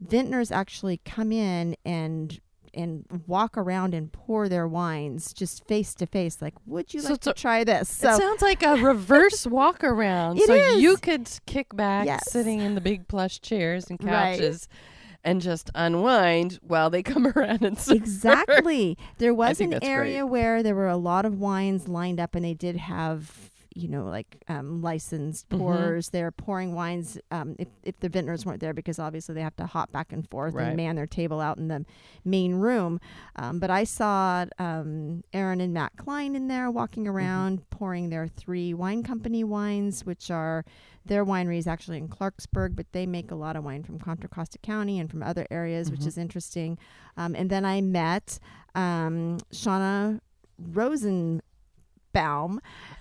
[0.09, 2.40] vintners actually come in and
[2.74, 7.11] and walk around and pour their wines just face to face like would you So
[7.11, 10.38] like to try this it sounds like a reverse walk around.
[10.38, 12.30] It so you could kick back, Yes.
[12.30, 14.38] sitting in the big plush chairs and Right.
[14.38, 14.68] couches,
[15.22, 17.96] and just unwind while they come around and serve.
[17.98, 22.42] exactly there was an area where there were a lot of wines lined up and
[22.42, 27.98] they did have you know like um, licensed pourers they're pouring wines um, if, if
[28.00, 30.68] the vintners weren't there because obviously they have to hop back and forth Right.
[30.68, 31.84] and man their table out in the
[32.24, 33.00] main room
[33.36, 37.16] um, but i saw um, aaron and matt cline in there walking Mm-hmm.
[37.16, 40.64] around pouring their three wine company wines which are
[41.04, 44.28] their winery is actually in clarksburg but they make a lot of wine from contra
[44.28, 46.06] costa county and from other areas which Mhm.
[46.06, 46.78] is interesting
[47.16, 48.38] um, and then i met
[48.74, 50.20] um, shauna
[50.72, 51.42] rosen
[52.12, 52.60] blum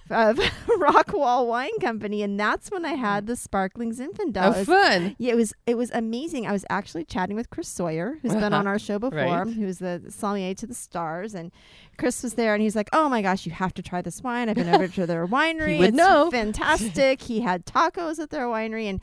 [0.10, 0.38] of
[0.68, 4.44] Rockwall Wine Company, and that's when I had the sparkling Zinfandel.
[4.44, 5.16] Oh, was- fun.
[5.20, 6.46] yeah, it was it was amazing.
[6.48, 9.48] I was actually chatting with Chris Sawyer, who's been on our show before, Right.
[9.48, 11.52] who's the sommelier to the stars, and
[11.98, 14.50] Chris was there, and he's like, "Oh my gosh, you have to try this wine.
[14.50, 15.80] I've been over to their winery.
[15.82, 17.22] it's know." fantastic.
[17.32, 19.00] he had tacos at their winery, and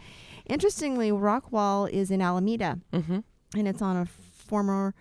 [0.47, 3.21] interestingly, Rockwall is in Alameda, Mm-hmm.
[3.57, 4.95] and it's on a former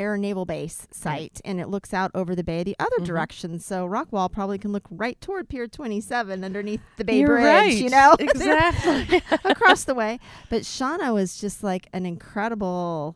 [0.00, 3.04] air naval base site and it looks out over the bay the other Mhm.
[3.04, 7.44] direction so rockwall probably can look right toward pier 27 underneath the bay You're bridge
[7.44, 7.72] right.
[7.76, 9.20] you know Exactly.
[9.44, 10.18] across the way.
[10.48, 13.14] But Shauna was just like an incredible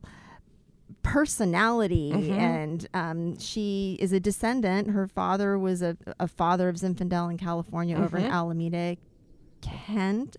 [1.03, 2.31] personality Mhm.
[2.39, 7.37] and um, she is a descendant her father was a, a father of zinfandel in
[7.37, 8.31] california over in Mhm.
[8.33, 8.97] alameda
[9.61, 10.37] kent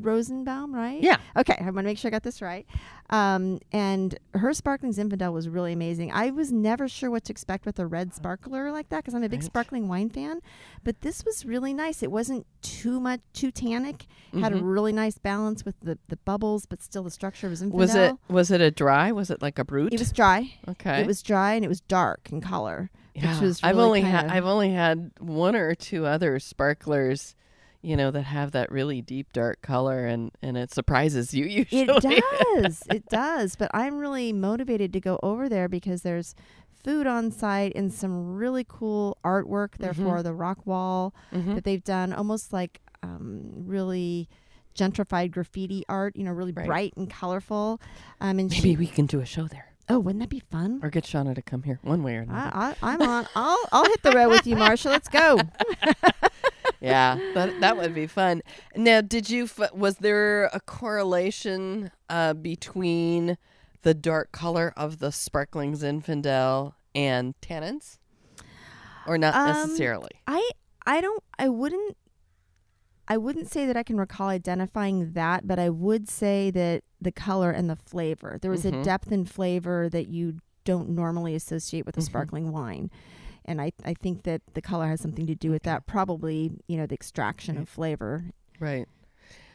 [0.00, 1.16] rosenblum right yeah.
[1.36, 2.66] okay i want to make sure i got this right
[3.10, 7.64] um, and her sparkling zinfandel was really amazing i was never sure what to expect
[7.66, 9.44] with a red sparkler like that because i'm a big Right.
[9.44, 10.40] sparkling wine fan
[10.84, 14.06] but this was really nice it wasn't too much too tannic
[14.40, 14.60] had a Mhm.
[14.74, 17.72] really nice balance with the, the bubbles, but still the structure was Zinfandel.
[17.72, 19.10] Was it was it a dry?
[19.10, 19.94] Was it like a brute?
[19.94, 20.52] It was dry.
[20.68, 21.00] okay.
[21.00, 22.90] It was dry and it was dark in color.
[23.14, 23.40] yeah.
[23.40, 27.34] was I've only had I've only had one or two other sparklers,
[27.82, 31.82] you know, that have that really deep dark color, and and it surprises you usually.
[31.82, 32.02] It
[32.62, 32.82] does.
[32.90, 33.56] it does.
[33.56, 36.34] But I'm really motivated to go over there because there's
[36.84, 40.04] food on site and some really cool artwork there Mhm.
[40.04, 41.54] for the rock wall Mhm.
[41.56, 44.28] that they've done, almost like um, really
[44.76, 46.14] gentrified graffiti art.
[46.16, 46.66] You know, really Right.
[46.66, 47.80] bright and colorful.
[48.20, 50.80] Um, and Maybe she, we can do a show there, oh, wouldn't that be fun?
[50.82, 52.50] or get Shauna to come here, one way or another.
[52.54, 53.26] I, I, I'm on.
[53.34, 54.86] I'll I'll hit the road with you, Marsha.
[54.86, 55.38] Let's go.
[56.80, 58.42] Yeah, that that would be fun.
[58.74, 59.48] Now, did you?
[59.74, 63.38] Was there a correlation uh, between
[63.82, 67.98] the dark color of the sparkling Zinfandel and tannins,
[69.06, 70.10] or not Um, necessarily?
[70.26, 70.50] I
[70.86, 71.96] I don't I wouldn't
[73.08, 77.12] I wouldn't say that I can recall identifying that, but I would say that the
[77.12, 78.38] color and the flavor.
[78.42, 78.80] There was Mhm.
[78.80, 82.04] a depth and flavor that you don't normally associate with a Mhm.
[82.04, 82.90] sparkling wine.
[83.46, 85.86] And I, I think that the color has something to do with that.
[85.86, 87.62] Probably, you know, the extraction Right.
[87.62, 88.24] of flavor.
[88.60, 88.86] Right.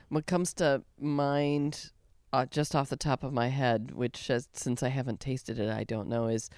[0.10, 1.92] What comes to mind,
[2.34, 5.70] uh, just off the top of my head, which uh, since I haven't tasted it,
[5.70, 6.50] I don't know, is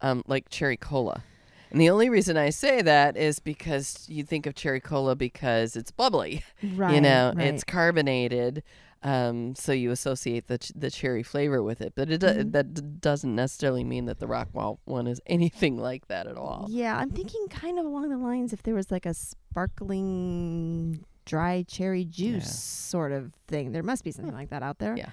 [0.00, 1.24] um, like cherry cola.
[1.70, 5.74] And the only reason I say that is because you think of cherry cola because
[5.76, 6.44] it's bubbly.
[6.74, 6.94] Right.
[6.94, 7.46] you know, right.
[7.48, 8.62] it's carbonated.
[9.04, 12.52] Um, so you associate the ch- the cherry flavor with it, but it do- Mhm.
[12.52, 16.66] that d- doesn't necessarily mean that the Rockwall one is anything like that at all.
[16.70, 21.64] Yeah, I'm thinking kind of along the lines if there was like a sparkling dry
[21.66, 22.50] cherry juice Yeah.
[22.90, 23.72] sort of thing.
[23.72, 24.96] There must be something like that out there.
[24.96, 25.10] Yeah.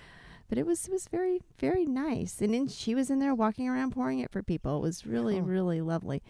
[0.47, 3.67] But it was it was very very nice, and then she was in there walking
[3.69, 4.77] around pouring it for people.
[4.77, 5.43] It was really Cool.
[5.47, 6.23] really lovely.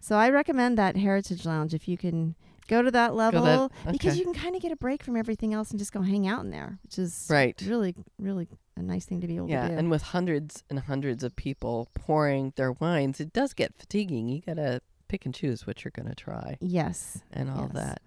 [0.00, 2.36] So I recommend that Heritage Lounge if you can
[2.66, 3.42] go to that level
[3.84, 6.02] that- because you can kind of get a break from everything else and just go
[6.02, 7.60] hang out in there, which is Right.
[7.66, 9.78] really really a nice thing to be able Yeah, to do.
[9.78, 14.28] and with hundreds and hundreds of people pouring their wines, it does get fatiguing.
[14.28, 17.22] You gotta pick and choose what you're gonna try yes.
[17.32, 17.72] and all Yes.
[17.74, 18.02] that.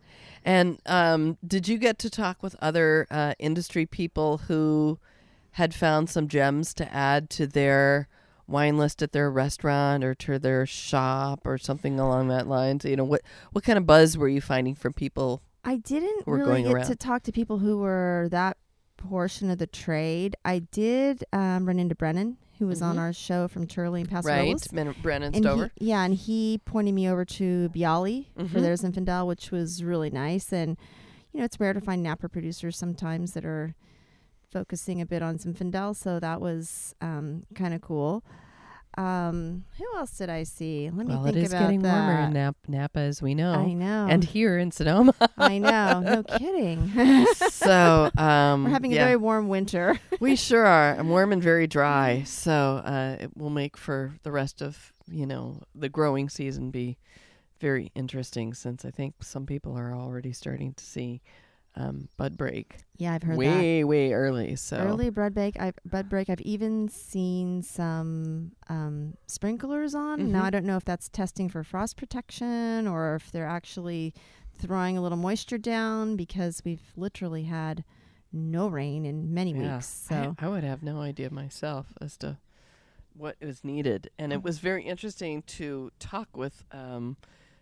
[0.46, 5.00] And um, did you get to talk with other uh, industry people who
[5.54, 8.08] had found some gems to add to their
[8.50, 12.86] wine list at their restaurant or to their shop or something along that lines?
[12.86, 13.22] You know, what
[13.52, 15.42] what kind of buzz were you finding from people?
[15.64, 16.88] I didn't really going get around.
[16.88, 18.58] to talk to people who were that
[18.98, 20.36] portion of the trade.
[20.44, 23.00] I did um, run into Brennan, who was on Mhm.
[23.00, 24.56] our show from Turley and Paso right.
[24.74, 25.72] Ben- Brennan And Stover.
[25.80, 28.62] he, yeah, and he pointed me over to Biale for Mhm.
[28.62, 30.52] their Zinfandel, which was really nice.
[30.52, 30.78] And
[31.32, 33.76] you know, it's rare to find Napa producers sometimes that are
[34.52, 38.24] focusing a bit on Zinfandel, so that was um, kind of cool.
[38.98, 40.90] Um, who else did I see?
[40.92, 41.94] Let me well, think it is about getting that.
[42.08, 45.14] warmer in Nap- Napa, as we know, I know, and here in Sonoma.
[45.38, 46.00] I know.
[46.00, 46.92] No kidding.
[47.52, 50.00] so um, We're having a very warm winter.
[50.20, 50.94] we sure are.
[50.94, 52.24] And warm and very dry.
[52.24, 56.98] So uh, it will make for the rest of you know the growing season be
[57.62, 58.54] very interesting.
[58.54, 61.22] Since I think some people are already starting to see
[61.80, 63.40] um, bud break yeah, I've heard that.
[63.40, 64.58] way way early.
[64.58, 65.58] So Early bud break.
[65.58, 66.30] I've bud break.
[66.30, 70.32] I've even seen some um, sprinklers on.
[70.34, 70.46] Now Mhm.
[70.46, 74.14] I don't know if that's testing for frost protection or if they're actually
[74.58, 77.86] throwing a little moisture down because we've literally had
[78.34, 79.76] no rain in many Yeah.
[79.78, 79.88] weeks.
[79.88, 82.38] So I, would have no idea myself as to
[83.14, 84.12] what is needed.
[84.20, 87.16] And it was very interesting to talk with um,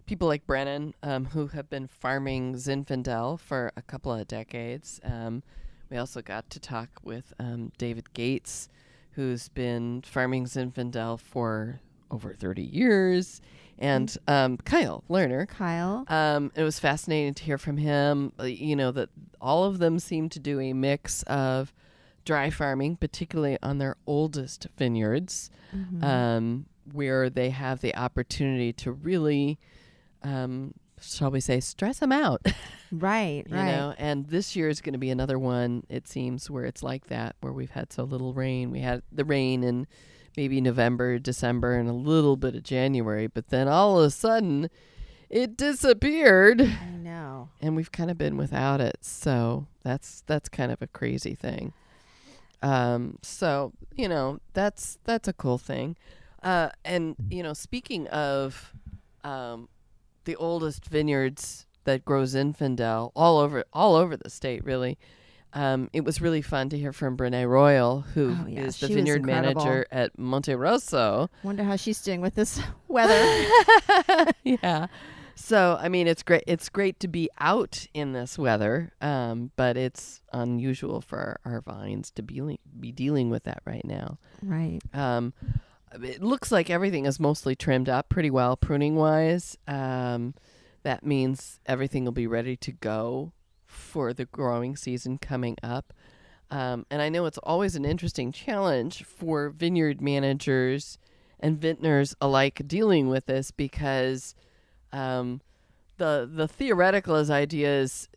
[0.07, 4.99] people like Brennan, um, who have been farming Zinfandel for a couple of decades.
[5.03, 5.43] Um,
[5.89, 8.69] we also got to talk with um, David Gates,
[9.11, 11.79] who's been farming Zinfandel for
[12.09, 13.41] over 30 years.
[13.77, 15.47] and um, Kyle Lerner.
[15.47, 16.03] Kyle.
[16.07, 18.31] Um, it was fascinating to hear from him.
[18.39, 19.09] uh, You know that
[19.41, 21.73] all of them seem to do a mix of
[22.25, 26.01] dry farming, particularly on their oldest vineyards, Mm-hmm.
[26.03, 29.59] um, where they have the opportunity to really,
[30.27, 32.45] um, shall we say, stress them out.
[32.89, 33.65] Right, you right.
[33.65, 37.07] know and this year is going to be another one it seems where it's like
[37.07, 39.87] that where we've had so little rain we had the rain in
[40.37, 44.69] maybe november december and a little bit of january but then all of a sudden
[45.29, 47.49] it disappeared I know.
[47.59, 51.73] and we've kind of been without it so that's that's kind of a crazy thing
[52.61, 55.97] um so you know that's that's a cool thing
[56.41, 58.73] uh and you know speaking of
[59.25, 59.67] um
[60.27, 64.97] the oldest vineyards that grows Zinfandel all over all over the state really
[65.53, 68.71] um, it was really fun to hear from Brenae Royal, who is Oh, yeah, the
[68.73, 71.29] she vineyard manager at Monte Rosso.
[71.41, 72.59] Wonder how she's doing with this
[72.89, 73.47] weather.
[74.43, 74.87] yeah.
[75.35, 76.43] So I mean, it's great.
[76.47, 81.61] It's great to be out in this weather, um, but it's unusual for our, our
[81.61, 84.19] vines to be be dealing with that right now.
[84.43, 84.79] right.
[84.93, 85.33] Um,
[85.93, 89.57] it looks like everything is mostly trimmed up pretty well, pruning wise.
[89.67, 90.33] Um,
[90.83, 93.33] that means everything will be ready to go
[93.65, 95.93] for the growing season coming up.
[96.49, 100.97] Um, and I know it's always an interesting challenge for vineyard managers
[101.39, 104.33] and vintners alike dealing with this because
[104.93, 105.41] um,
[105.97, 108.07] the the theoretical idea is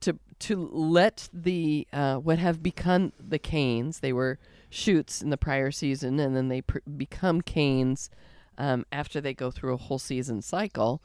[0.00, 4.00] to to let the uh, what have become the canes.
[4.00, 4.38] They were
[4.72, 8.08] shoots in the prior season, and then they pr- become canes
[8.56, 11.02] um, after they go through a whole season cycle.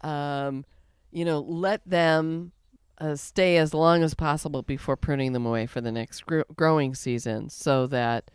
[0.00, 0.64] Um,
[1.10, 2.52] you know, let them
[2.98, 6.94] uh, stay as long as possible before pruning them away for the next gr- growing
[6.94, 8.30] season, so that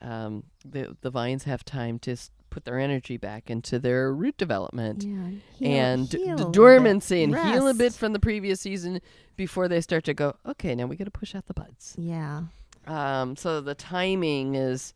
[0.00, 4.36] um, the the vines have time to s- put their energy back into their root
[4.36, 5.30] development Yeah.
[5.58, 9.00] heal- and heal d- dormancy and heal a bit from the previous season
[9.36, 10.36] before they start to go.
[10.46, 11.94] Okay, now we got to push out the buds.
[11.98, 12.42] Yeah.
[12.86, 14.94] Um, so the timing is,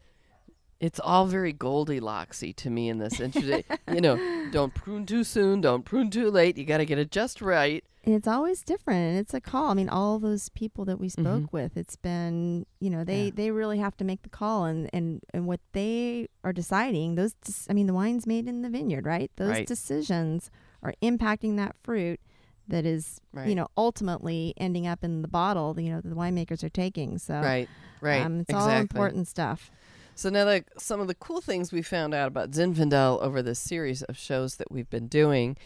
[0.81, 3.21] it's all very Goldilocksy to me in this.
[3.21, 3.63] Inter-
[3.93, 6.59] you know, don't prune too soon, don't prune too late.
[6.59, 7.83] You got to get it just right.
[8.05, 9.71] And it's always different and it's a call.
[9.71, 11.53] I mean, all those people that we spoke Mhm.
[11.53, 13.31] with, it's been, you know, they Yeah.
[13.35, 17.35] they really have to make the call and and and what they are deciding, those
[17.69, 19.31] I mean, the wine's made in the vineyard, right?
[19.35, 19.67] Those Right.
[19.67, 20.53] decisions
[20.85, 22.21] are impacting that fruit
[22.69, 23.49] that is, Right.
[23.49, 27.19] you know, ultimately ending up in the bottle, you know, the winemakers are taking.
[27.19, 27.69] So right,
[28.01, 28.23] right.
[28.23, 28.73] um, it's exactly.
[28.73, 29.71] all important stuff.
[30.15, 33.59] So now, the, some of the cool things we found out about Zinfandel over this
[33.59, 35.59] series of shows that we've been doing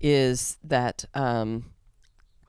[0.00, 1.72] is that um,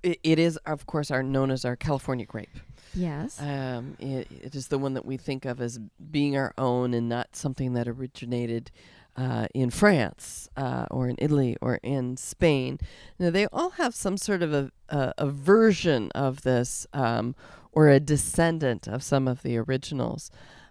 [0.03, 2.55] it, it is, of course, our known as our California grape.
[2.93, 3.41] Yes.
[3.41, 5.80] Um, it, it is the one that we think of as
[6.12, 8.70] being our own and not something that originated
[9.18, 12.80] uh, in France uh, or in Italy or in Spain.
[13.18, 17.36] Now, they all have some sort of a, a, a version of this um,
[17.72, 20.30] or a descendant of some of the originals.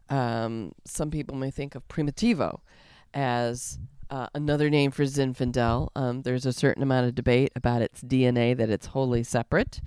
[0.08, 2.60] Um, some people may think of Primitivo
[3.12, 3.78] as
[4.10, 5.88] uh, another name for Zinfandel.
[5.96, 9.80] Um, there's a certain amount of debate about its DNA that it's wholly separate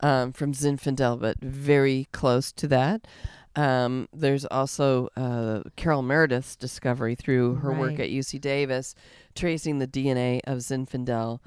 [0.00, 3.06] um, from Zinfandel, but very close to that.
[3.54, 8.94] Um, there's also uh, Carole Meredith's discovery through her work at UC Davis,
[9.34, 11.40] tracing the DNA of Zinfandel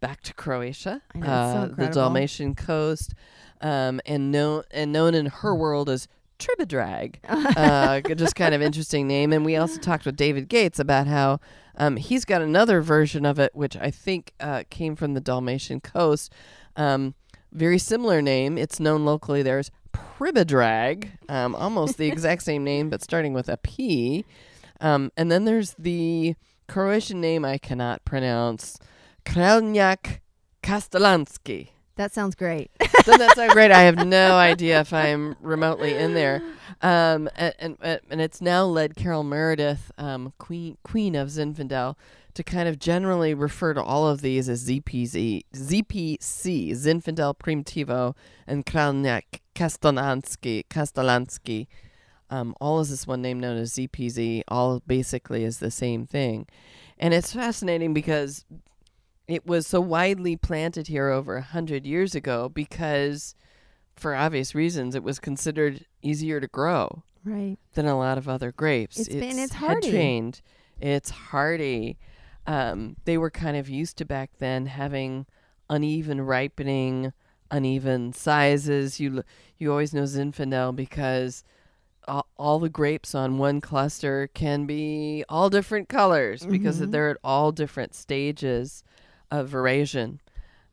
[0.00, 1.92] back to Croatia, know, it's so uh, the.
[1.92, 3.14] Dalmatian coast,
[3.60, 6.08] um, and known and known in her world as
[6.38, 7.16] Tribidrag.
[7.28, 9.32] uh, just kind of interesting name.
[9.32, 11.40] And we also talked with David Gates about how
[11.76, 15.80] um, he's got another version of it, which I think uh, came from the Dalmatian
[15.80, 16.32] coast.
[16.76, 17.14] Um,
[17.52, 18.56] very similar name.
[18.56, 23.48] It's known locally there as Pribidrag, um, almost the exact same name, but starting with
[23.48, 24.24] a P.
[24.80, 26.34] Um, and then there's the
[26.68, 28.78] Croatian name I cannot pronounce,
[29.24, 30.20] Crljenak
[30.62, 31.70] Kastelanski.
[31.96, 32.70] That sounds great.
[33.04, 33.70] Doesn't that sound great?
[33.70, 36.42] I have no idea if I'm remotely in there.
[36.80, 41.96] Um, and, and, and it's now led Carole Meredith, um, queen queen of Zinfandel,
[42.34, 48.14] to kind of generally refer to all of these as ZPZ, ZPC, Zinfandel Primitivo,
[48.46, 51.66] and Crljenak Kastelanski, Kastelanski.
[52.30, 54.42] Um, all is this one name known as ZPZ.
[54.48, 56.46] All basically is the same thing,
[56.98, 58.44] and it's fascinating because
[59.26, 63.34] it was so widely planted here over a hundred years ago because,
[63.96, 67.56] for obvious reasons, it was considered easier to grow right.
[67.74, 68.98] than a lot of other grapes.
[68.98, 69.90] It's been- it's hardy.
[69.90, 70.42] trained.
[70.80, 71.98] It's hardy.
[72.50, 75.26] Um, they were kind of used to back then having
[75.68, 77.12] uneven ripening,
[77.50, 78.98] uneven sizes.
[78.98, 79.22] You
[79.58, 81.44] you always know Zinfandel because
[82.08, 86.90] all, all the grapes on one cluster can be all different colors because Mhm.
[86.90, 88.82] they're at all different stages
[89.30, 90.18] of veraison.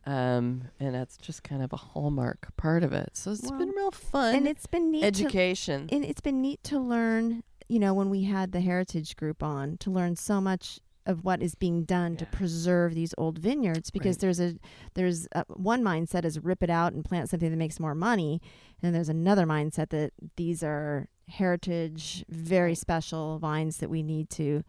[0.05, 3.09] Um, and that's just kind of a hallmark part of it.
[3.13, 5.89] So it's Well, been real fun and it's been neat to education.
[5.91, 9.75] and it's been neat to learn you know when we had the heritage group on
[9.77, 14.17] to learn so much of what is being done to preserve these old vineyards because
[14.17, 14.21] Right.
[14.21, 14.55] there's a
[14.93, 18.39] there's a, one mindset is rip it out and plant something that makes more money
[18.83, 24.63] and there's another mindset that these are heritage very special vines that we need to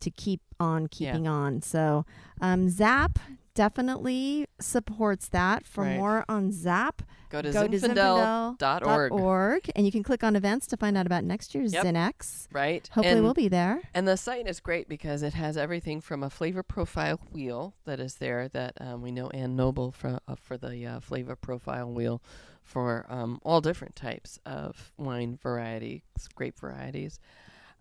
[0.00, 0.88] to keep on Yeah.
[1.12, 2.04] keeping on so
[2.40, 3.18] um, zap
[3.58, 5.96] definitely supports that for Right.
[5.96, 10.36] more on zap Go to go to zinfandel.org, dot org, and you can click on
[10.36, 11.84] events to find out about next year's Yep.
[11.86, 12.46] ZinX.
[12.52, 12.86] right?
[12.92, 13.82] Hopefully, and, we'll be there.
[13.92, 17.98] And the site is great because it has everything from a flavor profile wheel that
[17.98, 21.90] is there that um, we know Ann Noble for, uh, for the uh, flavor profile
[21.90, 22.22] wheel
[22.62, 26.02] for um, all different types of wine varieties,
[26.36, 27.18] grape varieties.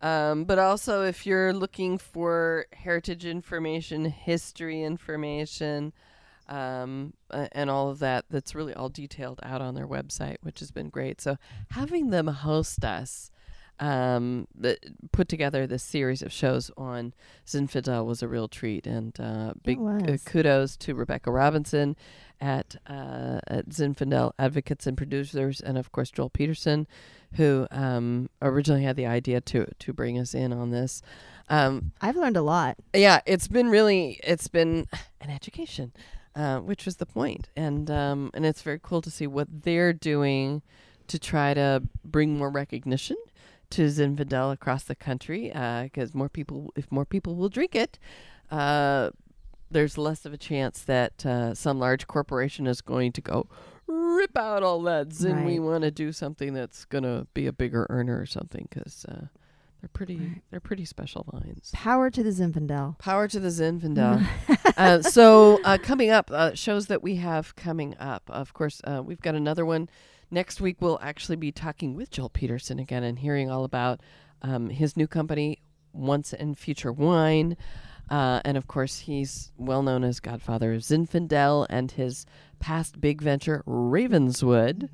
[0.02, 5.92] Um, but also, if you're looking for heritage information, history information,
[6.48, 10.60] um, a- and all of that, that's really all detailed out on their website, which
[10.60, 11.20] has been great.
[11.20, 11.38] So
[11.72, 13.32] having them host us,
[13.80, 14.80] um, that
[15.12, 17.14] put together this series of shows on
[17.46, 21.96] Zinfandel was a real treat, and uh, big uh, kudos to Rebecca Robinson
[22.42, 26.88] at uh, at Zinfandel Advocates and Producers, and of course Joel Peterson,
[27.34, 31.02] who um, originally had the idea to to bring us in on this.
[31.50, 32.78] Um, I've learned a lot.
[32.94, 34.88] yeah, it's been really it's been
[35.22, 35.94] an education,
[36.36, 39.94] uh, which was the point, and um, and it's very cool to see what they're
[39.94, 40.64] doing
[41.08, 43.16] to try to bring more recognition
[43.72, 48.00] to Zinfandel across the country, because more people, if more people will drink it,
[48.52, 49.12] uh,
[49.70, 53.48] there's less of a chance that uh, some large corporation is going to go
[53.88, 55.46] rip out all that Zin.
[55.46, 59.28] We want to do something that's gonna be a bigger earner or something, because uh,
[59.82, 60.42] they're pretty Right.
[60.52, 61.72] they're pretty special vines.
[61.74, 62.98] Power to the Zinfandel.
[62.98, 64.26] Power to the Zinfandel.
[64.78, 68.24] uh, so uh, coming up, uh, shows that we have coming up.
[68.30, 69.88] Of course, uh, we've got another one
[70.32, 70.78] next week.
[70.80, 74.02] We'll actually be talking with Joel Peterson again and hearing all about
[74.42, 75.60] um, his new company,
[75.94, 77.58] Once and Future Wine.
[78.10, 82.26] Uh, and of course, he's well known as godfather of Zinfandel and his
[82.60, 84.90] past big venture, Ravenswood.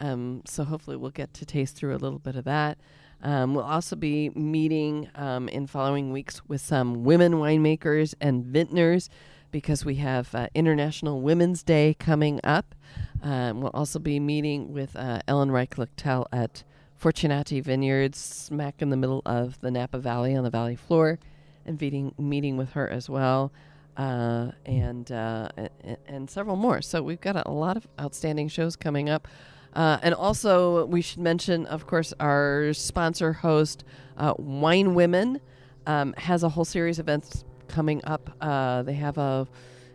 [0.00, 2.78] Um, so hopefully, we'll get to taste through a little bit of that.
[3.22, 9.08] Um, we'll also be meeting um, in following weeks with some women winemakers and vintners
[9.50, 12.74] because we have uh, International Women's Day coming up.
[13.22, 16.64] Um, we'll also be meeting with uh, Ellen Reich-Lichtel at
[17.00, 21.18] Fortunati Vineyards, smack in the middle of the Napa Valley on the valley floor,
[21.64, 23.52] and meeting meeting with her as well,
[23.96, 26.82] uh, and, uh, and and several more.
[26.82, 29.28] So we've got a, a lot of outstanding shows coming up.
[29.74, 33.84] Uh, and also, we should mention, of course, our sponsor host,
[34.16, 35.40] uh, Wine Women,
[35.86, 38.30] um, has a whole series of events coming up.
[38.40, 39.46] Uh, they have a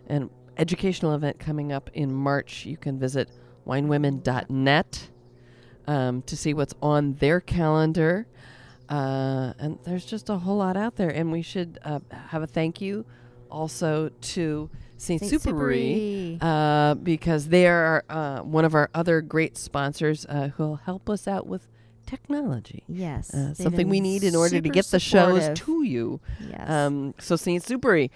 [0.07, 2.65] an educational event coming up in March.
[2.65, 3.29] You can visit
[3.67, 5.09] winewomen.net
[5.87, 8.27] um, to see what's on their calendar.
[8.89, 11.09] Uh, and there's just a whole lot out there.
[11.09, 11.99] And we should uh,
[12.29, 13.05] have a thank you
[13.49, 15.21] also to St.
[15.21, 20.63] Saint Supery uh, because they are uh, one of our other great sponsors uh, who
[20.63, 21.67] will help us out with
[22.05, 22.83] technology.
[22.87, 23.33] Yes.
[23.33, 26.19] Uh, something we need in order to get the shows to you.
[26.49, 26.69] Yes.
[26.69, 27.63] Um, so St.
[27.63, 28.09] Supery,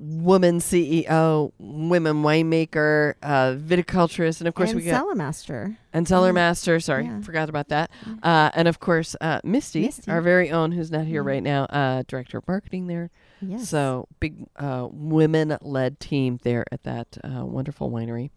[0.00, 5.76] woman CEO, women winemaker, uh, viticulturist, and of course and we got Cellar Master.
[5.92, 6.34] and cellar Mm.
[6.36, 6.80] master.
[6.80, 7.20] Sorry, Yeah.
[7.20, 7.90] forgot about that.
[8.22, 10.10] Uh, and of course uh, Misty, Misty.
[10.10, 11.28] our very own, who's not here Yeah.
[11.32, 13.10] right now, uh, director of marketing there.
[13.40, 13.68] Yes.
[13.68, 18.30] So big uh, women-led team there at that uh, wonderful winery.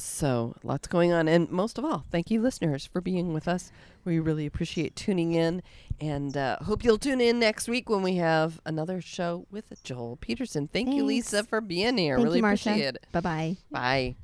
[0.00, 3.70] So lots going on, and most of all, thank you, listeners, for being with us.
[4.04, 5.62] We really appreciate tuning in,
[6.00, 10.16] and uh, hope you'll tune in next week when we have another show with Joel
[10.20, 10.68] Peterson.
[10.68, 12.16] Thank you, Lisa, for being here.
[12.16, 13.06] Thank really you, appreciate it.
[13.12, 13.56] Bye bye.
[13.70, 14.16] Bye.